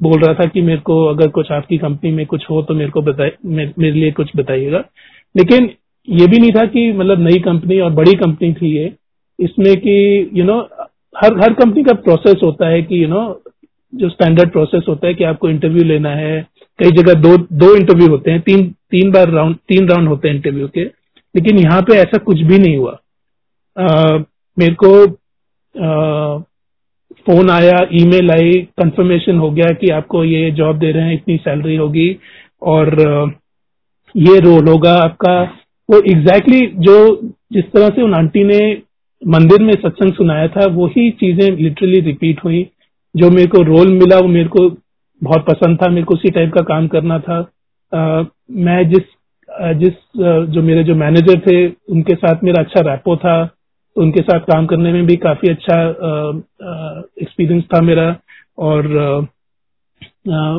बोल 0.00 0.20
रहा 0.20 0.34
था 0.34 0.44
कि 0.44 0.62
मेरे 0.62 0.80
को 0.80 1.04
अगर 1.04 1.28
कुछ 1.28 1.50
आपकी 1.52 1.78
कंपनी 1.78 2.10
में 2.10 2.24
कुछ 2.26 2.44
हो 2.50 2.62
तो 2.62 2.74
मेरे 2.74 2.90
को 2.90 3.02
बताए 3.02 3.32
मेरे 3.46 3.90
लिए 3.92 4.10
कुछ 4.12 4.30
बताइएगा। 4.36 4.78
लेकिन 5.34 5.70
ये 6.08 6.26
भी 6.26 6.38
नहीं 6.38 6.52
था 6.52 6.64
कि 6.66 6.92
मतलब 6.92 7.20
नई 7.20 7.38
कंपनी 7.38 7.78
और 7.80 7.90
बड़ी 7.90 8.12
कंपनी 8.14 8.52
थी 8.52 8.76
ये। 8.76 8.92
इसमें 9.38 9.76
कि 9.76 10.30
यू 10.34 10.44
नो 10.44 10.58
हर 11.14 11.38
हर 11.40 11.52
कंपनी 11.52 11.82
का 11.84 11.92
प्रोसेस 11.92 12.40
होता 12.44 12.68
है 12.68 12.82
कि 12.82 13.02
यू 13.02 13.08
नो 13.08 13.42
जो 13.94 14.08
स्टैंडर्ड 14.08 14.50
प्रोसेस 14.52 14.82
होता 14.88 15.06
है 15.06 15.14
कि 15.14 15.24
आपको 15.24 15.48
इंटरव्यू 15.50 15.84
लेना 15.84 16.10
है 16.10 16.46
कई 16.78 16.90
जगह 16.90 17.14
दो 17.20 17.36
दो 17.52 17.74
इंटरव्यू 17.76 18.08
होते 18.08 18.30
हैं 18.30 18.40
तीन 18.40 18.64
तीन 18.90 19.10
बार 19.12 19.30
राउंड 19.30 19.56
तीन 19.68 19.88
राउंड 19.88 20.08
होते 20.08 20.28
हैं 20.28 20.34
इंटरव्यू 20.34 20.68
के 20.68 20.84
लेकिन 20.84 21.58
यहाँ 21.58 21.82
पे 21.82 21.96
ऐसा 21.98 22.18
कुछ 22.18 22.40
भी 22.40 22.58
नहीं 22.58 22.76
हुआ। 22.76 22.98
आ, 23.76 24.18
मेरे 24.56 24.74
को 24.74 24.90
आ, 25.74 26.38
फ़ोन 27.26 27.50
आया 27.50 27.78
ईमेल 27.92 28.30
आई 28.30 28.52
कंफर्मेशन 28.80 29.38
हो 29.38 29.50
गया 29.50 29.72
कि 29.80 29.88
आपको 29.90 30.24
ये 30.24 30.50
जॉब 30.50 30.78
दे 30.78 30.90
रहे 30.92 31.04
हैं 31.04 31.14
इतनी 31.14 31.36
सैलरी 31.36 31.76
होगी 31.76 32.08
और 32.62 32.88
ये 34.14 34.38
रोल 34.40 34.68
होगा 34.68 34.92
आपका। 34.94 35.42
वो 35.88 35.98
एग्जैक्टली 36.00 36.60
exactly 36.60 36.84
जो 36.84 37.32
जिस 37.52 37.64
तरह 37.72 37.88
से 37.88 38.02
उन 38.02 38.14
आंटी 38.14 38.44
ने 38.44 38.60
मंदिर 39.22 39.62
में 39.62 39.72
सत्संग 39.74 40.12
सुनाया 40.12 40.48
था 40.48 40.66
वही 40.72 41.10
चीज़ें 41.20 41.50
लिटरली 41.56 42.00
रिपीट 42.00 42.44
हुई। 42.44 42.66
जो 43.14 43.30
मेरे 43.30 43.46
को 43.46 43.62
रोल 43.62 43.92
मिला 43.92 44.18
वो 44.18 44.28
मेरे 44.28 44.48
को 44.48 44.68
बहुत 45.22 45.44
पसंद 45.46 45.78
था 45.82 45.88
मेरे 45.90 46.04
को 46.04 46.14
उसी 46.14 46.30
टाइप 46.30 46.52
का 46.54 46.62
काम 46.64 46.88
करना 46.88 47.18
था। 47.18 47.38
आ, 47.92 48.24
मैं 48.50 48.88
जिस 48.90 49.14
जिस 49.76 49.92
जो 50.50 50.62
मेरे 50.62 50.82
जो 50.84 50.94
मैनेजर 50.94 51.38
थे 51.40 51.66
उनके 51.92 52.14
साथ 52.14 52.42
मेरा 52.44 52.62
अच्छा 52.62 52.80
रैपो 52.90 53.16
था 53.16 53.36
उनके 53.96 54.22
साथ 54.22 54.40
काम 54.50 54.66
करने 54.66 54.92
में 54.92 55.06
भी 55.06 55.16
काफ़ी 55.16 55.48
अच्छा 55.48 55.76
एक्सपीरियंस 57.22 57.64
था 57.74 57.80
मेरा। 57.82 58.08
और 58.58 58.86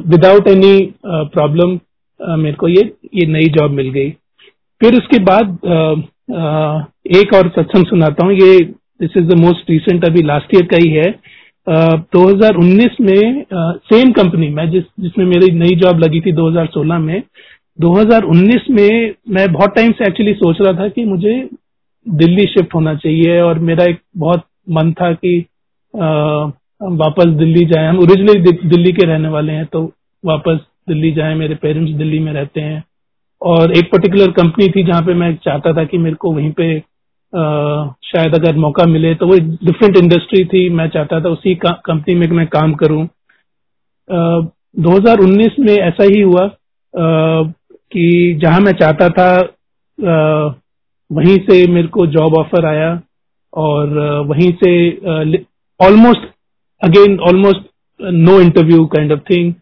विदाउट 0.08 0.48
एनी 0.48 0.94
प्रॉब्लम 1.06 1.80
मेरे 2.40 2.56
को 2.56 2.68
ये 2.68 2.84
ये 3.16 3.26
नई 3.28 3.46
जॉब 3.58 3.72
मिल 3.72 3.90
गई। 3.90 4.10
फिर 4.82 4.96
उसके 4.98 5.20
बाद 5.24 5.58
आ, 5.68 5.78
आ, 6.36 6.84
एक 7.18 7.34
और 7.34 7.50
सत्संग 7.50 7.86
सुनाता 7.86 8.26
हूँ। 8.26 8.34
ये 8.34 8.60
this 9.02 9.18
is 9.18 9.28
the 9.28 9.38
most 9.40 9.70
recent 9.70 10.06
अभी 10.06 10.22
लास्ट 10.24 10.56
ईयर 10.56 10.66
का 10.66 10.78
ही 10.78 10.90
है। 10.92 11.10
दो 11.68 12.28
हज़ार 12.28 12.56
उन्नीस 12.56 12.98
में 13.02 13.46
सेम 13.52 14.12
कंपनी 14.12 14.50
मैं 14.50 14.70
जिस, 14.72 14.84
जिसमें 15.00 15.26
मेरी 15.26 15.52
नई 15.54 15.76
जॉब 15.76 16.00
लगी 16.00 16.22
थी 16.22 16.32
2016 16.34 17.00
में 17.00 17.22
2019 17.80 18.70
में 18.72 19.14
मैं 19.30 19.52
बहुत 19.54 19.76
टाइम 19.76 19.92
से 19.92 20.06
एक्चुअली 20.06 20.34
सोच 20.34 20.62
रहा 20.62 20.74
था 20.74 20.88
कि 20.88 21.06
मुझे 21.06 21.34
दिल्ली 22.06 22.46
शिफ्ट 22.46 22.76
होना 22.76 22.94
चाहिए 22.96 23.40
और 23.42 23.60
मेरा 23.62 23.84
एक 23.84 24.00
बहुत 24.18 24.44
मन 24.70 24.92
था 24.92 25.12
कि 25.14 25.36
हम 25.94 26.98
वापस 26.98 27.28
दिल्ली 27.38 27.66
जाए। 27.66 27.88
हम 27.88 28.00
ओरिजिनली 28.00 28.52
दिल्ली 28.70 28.92
के 28.92 29.06
रहने 29.08 29.30
वाले 29.30 29.54
हैं 29.54 29.66
तो 29.66 29.84
वापस 30.24 30.60
दिल्ली 30.90 31.12
जाए। 31.12 31.36
मेरे 31.36 31.56
पेरेंट्स 31.56 31.94
दिल्ली 31.94 32.20
में 32.20 32.32
रहते 32.34 32.62
हैं। 32.62 32.84
और 33.42 33.72
एक 33.72 33.92
पर्टिकुलर 33.92 34.32
कंपनी 34.32 34.68
थी 34.68 34.84
जहाँ 34.84 35.02
पे 35.02 35.14
मैं 35.14 35.34
चाहता 35.36 35.74
था 35.74 35.84
कि 35.84 35.98
मेरे 35.98 36.16
को 36.16 36.32
वहीं 36.32 36.52
पे 36.52 36.78
शायद 38.04 38.36
अगर 38.36 38.56
मौका 38.56 38.86
मिले 38.86 39.16
तो 39.16 39.28
वो 39.28 39.38
डिफरेंट 39.66 39.98
इंडस्ट्री 39.98 40.46
थी 40.46 40.70
मैं 40.70 40.88
चाहता 40.90 41.20
था 41.22 41.30
उसी 41.30 41.56
कंपनी 41.64 42.16
में 42.16 42.28
मैं 42.28 42.48
काम 42.48 42.74
करूँ। 42.74 43.04
आ, 44.12 44.40
2019 44.80 45.60
में 45.60 45.76
ऐसा 45.78 46.04
ही 46.04 46.22
हुआ 46.22 46.42
आ, 46.42 47.44
कि 47.92 48.34
जहाँ 48.42 48.60
मैं 48.60 48.72
चाहता 48.72 49.10
था 49.10 49.30
आ, 50.10 50.46
वहीं 51.12 51.38
से 51.38 51.68
मेरे 51.68 51.88
को 51.88 52.08
जॉब 52.08 52.34
ऑफ़र 52.34 52.66
आया 52.66 53.02
और 53.54 54.00
वहीं 54.28 54.52
से 54.64 54.74
almost 55.80 56.22
again 56.84 57.20
almost 57.20 57.62
no 58.02 58.40
interview 58.42 58.86
kind 58.86 59.12
of 59.12 59.20
thing 59.20 59.54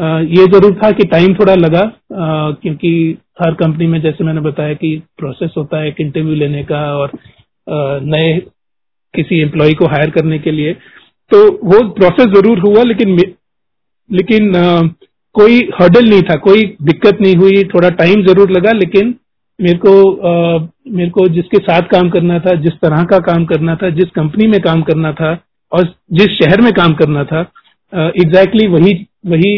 ये 0.00 0.46
ज़रूर 0.46 0.74
था 0.84 0.90
कि 0.90 1.04
टाइम 1.04 1.34
थोड़ा 1.34 1.54
लगा 1.54 1.82
uh, 1.82 2.62
क्योंकि 2.62 3.18
हर 3.42 3.54
कंपनी 3.54 3.86
में 3.86 4.00
जैसे 4.02 4.24
मैंने 4.24 4.40
बताया 4.40 4.74
कि 4.74 5.02
प्रोसेस 5.18 5.50
होता 5.56 5.78
है 5.78 5.88
एक 5.88 6.00
इंटरव्यू 6.00 6.34
लेने 6.34 6.64
का 6.64 6.96
और 6.96 7.08
uh, 7.08 8.02
नए 8.02 8.38
किसी 9.14 9.40
एम्प्लॉय 9.40 9.72
को 9.72 9.86
हायर 9.86 10.10
करने 10.10 10.38
के 10.38 10.50
लिए। 10.50 10.72
तो 11.30 11.38
वो 11.64 11.88
प्रोसेस 11.88 12.26
ज़रूर 12.26 12.58
हुआ 12.58 12.82
लेकिन 12.82 13.16
लेकिन 14.10 14.52
uh, 14.52 14.88
कोई 15.34 15.58
हर्डल 15.80 16.08
नहीं 16.08 16.22
था 16.22 16.34
कोई 16.36 16.62
दिक्कत 16.82 17.18
नहीं 17.20 17.36
हुई 17.36 17.64
थोड़ा 17.64 17.88
टाइम 17.88 18.26
ज़रूर 18.26 18.50
लगा 18.50 18.72
लेकिन 18.72 19.14
मेरे 19.60 19.78
को 19.78 20.12
आ, 20.12 20.66
मेरे 20.88 21.10
को 21.10 21.28
जिसके 21.28 21.58
साथ 21.58 21.82
काम 21.82 22.10
करना 22.10 22.38
था 22.38 22.54
जिस 22.54 22.72
तरह 22.72 23.04
का 23.04 23.18
काम 23.18 23.44
करना 23.44 23.74
था 23.76 23.90
जिस 23.90 24.10
कंपनी 24.14 24.46
में 24.46 24.60
काम 24.60 24.82
करना 24.82 25.12
था 25.12 25.38
और 25.72 25.94
जिस 26.12 26.28
शहर 26.28 26.60
में 26.60 26.72
काम 26.72 26.94
करना 26.94 27.24
था 27.24 27.40
एग्जैक्टली 27.92 28.64
exactly 28.64 28.68
वही 28.68 29.06
वही 29.24 29.54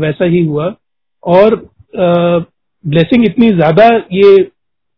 वैसा 0.00 0.24
ही 0.26 0.44
हुआ। 0.46 0.74
और 1.22 1.54
ब्लेसिंग 1.94 3.24
इतनी 3.24 3.48
ज़्यादा 3.50 3.86
ये 4.12 4.50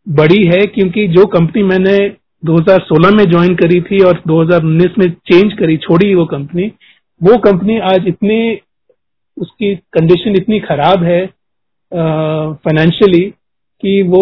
बड़ी 0.06 0.44
है 0.46 0.64
क्योंकि 0.66 1.06
जो 1.08 1.24
कंपनी 1.28 1.62
मैंने 1.64 1.96
2016 2.42 3.10
में 3.10 3.24
ज्वाइन 3.30 3.54
करी 3.56 3.80
थी 3.82 4.02
और 4.04 4.22
2019 4.28 4.98
में 4.98 5.10
चेंज 5.10 5.52
करी, 5.52 5.76
छोड़ी 5.78 6.14
वो 6.14 6.24
कंपनी 6.26 6.70
वो 7.20 7.36
कंपनी 7.40 7.78
आज 7.86 8.06
इतनी, 8.08 8.60
उसकी 9.36 9.74
कंडीशन 9.92 10.36
इतनी 10.36 10.60
खराब 10.60 11.02
है 11.04 11.24
फाइनेंशियली 11.92 13.24
कि 13.82 14.02
वो 14.04 14.20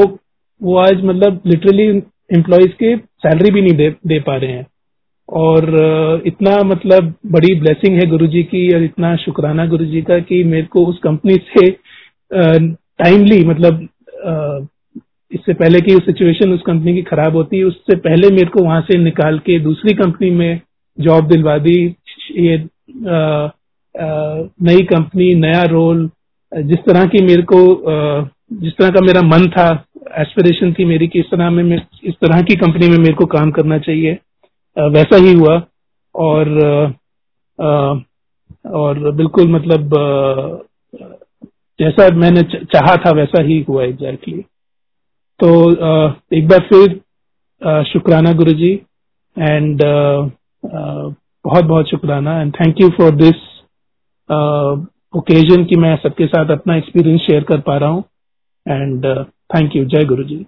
वो 0.61 0.77
आज 0.79 1.03
मतलब 1.05 1.41
लिटरली 1.47 1.87
एम्प्लॉयज़ 2.31 2.73
के 2.75 2.97
सैलरी 2.97 3.51
भी 3.51 3.63
नहीं 3.63 3.73
दे 3.73 3.91
दे 4.07 4.19
पा 4.21 4.37
रहे 4.37 4.53
हैं। 4.53 4.67
और 5.29 6.23
इतना 6.27 6.57
मतलब 6.65 7.15
बड़ी 7.27 7.55
ब्लेसिंग 7.55 7.97
है 7.97 8.07
गुरुजी 8.07 8.43
की 8.43 8.69
और 8.75 8.83
इतना 8.83 9.15
शुक्राना 9.17 9.67
गुरुजी 9.67 10.03
का 10.03 10.19
कि 10.19 10.43
मेरे 10.45 10.67
को 10.67 10.85
उस 10.87 10.99
कंपनी 10.99 11.35
से 11.49 11.71
टाइमली 12.31 13.45
मतलब 13.45 13.87
इससे 15.33 15.55
पहले 15.55 15.81
की 15.81 15.95
सिचुएशन 15.97 16.53
उस 16.53 16.63
कंपनी 16.67 16.95
की 16.95 17.03
खराब 17.03 17.37
होती, 17.37 17.63
उससे 17.63 17.97
पहले 17.97 18.29
मेरे 18.31 18.47
को 18.47 18.63
वहाँ 18.65 18.81
से 18.81 18.99
निकाल 18.99 19.39
के 19.39 19.59
दूसरी 19.61 19.95
कंपनी 19.95 20.31
में 20.31 20.61
जॉब 20.99 21.29
दिलवा 21.29 21.57
दी। 21.59 21.95
ये 22.37 22.57
नई 24.63 24.85
कंपनी 24.85 25.35
नया 25.35 25.63
रोल 25.63 26.09
जिस 26.53 26.79
तरह 26.79 27.05
की 27.07 27.23
मेरे 27.25 27.43
को 27.43 27.59
जिस 28.53 28.73
तरह 28.73 28.91
का 28.91 29.01
मेरा 29.01 29.23
मन 29.23 29.47
था 29.51 29.69
एस्पिरेशन 30.19 30.73
थी 30.73 30.85
मेरी 30.85 31.09
कि 31.09 31.21
इस 31.21 31.31
तरह 31.31 31.51
में 31.51 31.77
इस 31.77 32.15
तरह 32.15 32.43
की 32.43 32.57
कंपनी 32.57 32.89
में 32.89 32.99
मेरे 32.99 33.15
को 33.15 33.27
काम 33.27 33.51
करना 33.51 33.79
चाहिए। 33.79 34.19
वैसा 34.77 35.17
ही 35.17 35.33
हुआ 35.33 35.63
और 36.15 36.49
और 38.73 39.11
बिल्कुल 39.13 39.49
मतलब 39.49 39.91
जैसा 41.81 42.09
मैंने 42.17 42.43
चाहा 42.43 42.97
था 42.97 43.11
वैसा 43.11 43.43
ही 43.43 43.61
हुआ 43.69 43.83
एग्जैक्टली 43.83 44.45
तो 45.41 45.71
एक 46.37 46.49
बार 46.49 46.61
फिर 46.61 47.01
शुक्राना 47.83 48.33
गुरुजी 48.33 48.73
एंड 49.39 49.83
बहुत 50.65 51.65
बहुत 51.65 51.91
शुक्राना 51.91 52.41
and 52.41 52.55
thank 52.55 52.81
you 52.81 52.89
for 52.91 53.11
this 53.11 53.45
occasion 55.17 55.65
कि 55.65 55.77
मैं 55.77 55.97
सबके 55.97 56.27
साथ 56.27 56.51
अपना 56.51 56.77
एक्सपीरियंस 56.77 57.21
शेयर 57.21 57.45
कर 57.45 57.61
पा 57.61 57.77
रहा 57.77 57.89
हूँ 57.89 58.05
एंड 58.69 59.07
थैंक 59.55 59.77
यू 59.77 59.85
जय 59.85 60.05
गुरु 60.05 60.25
जी 60.25 60.47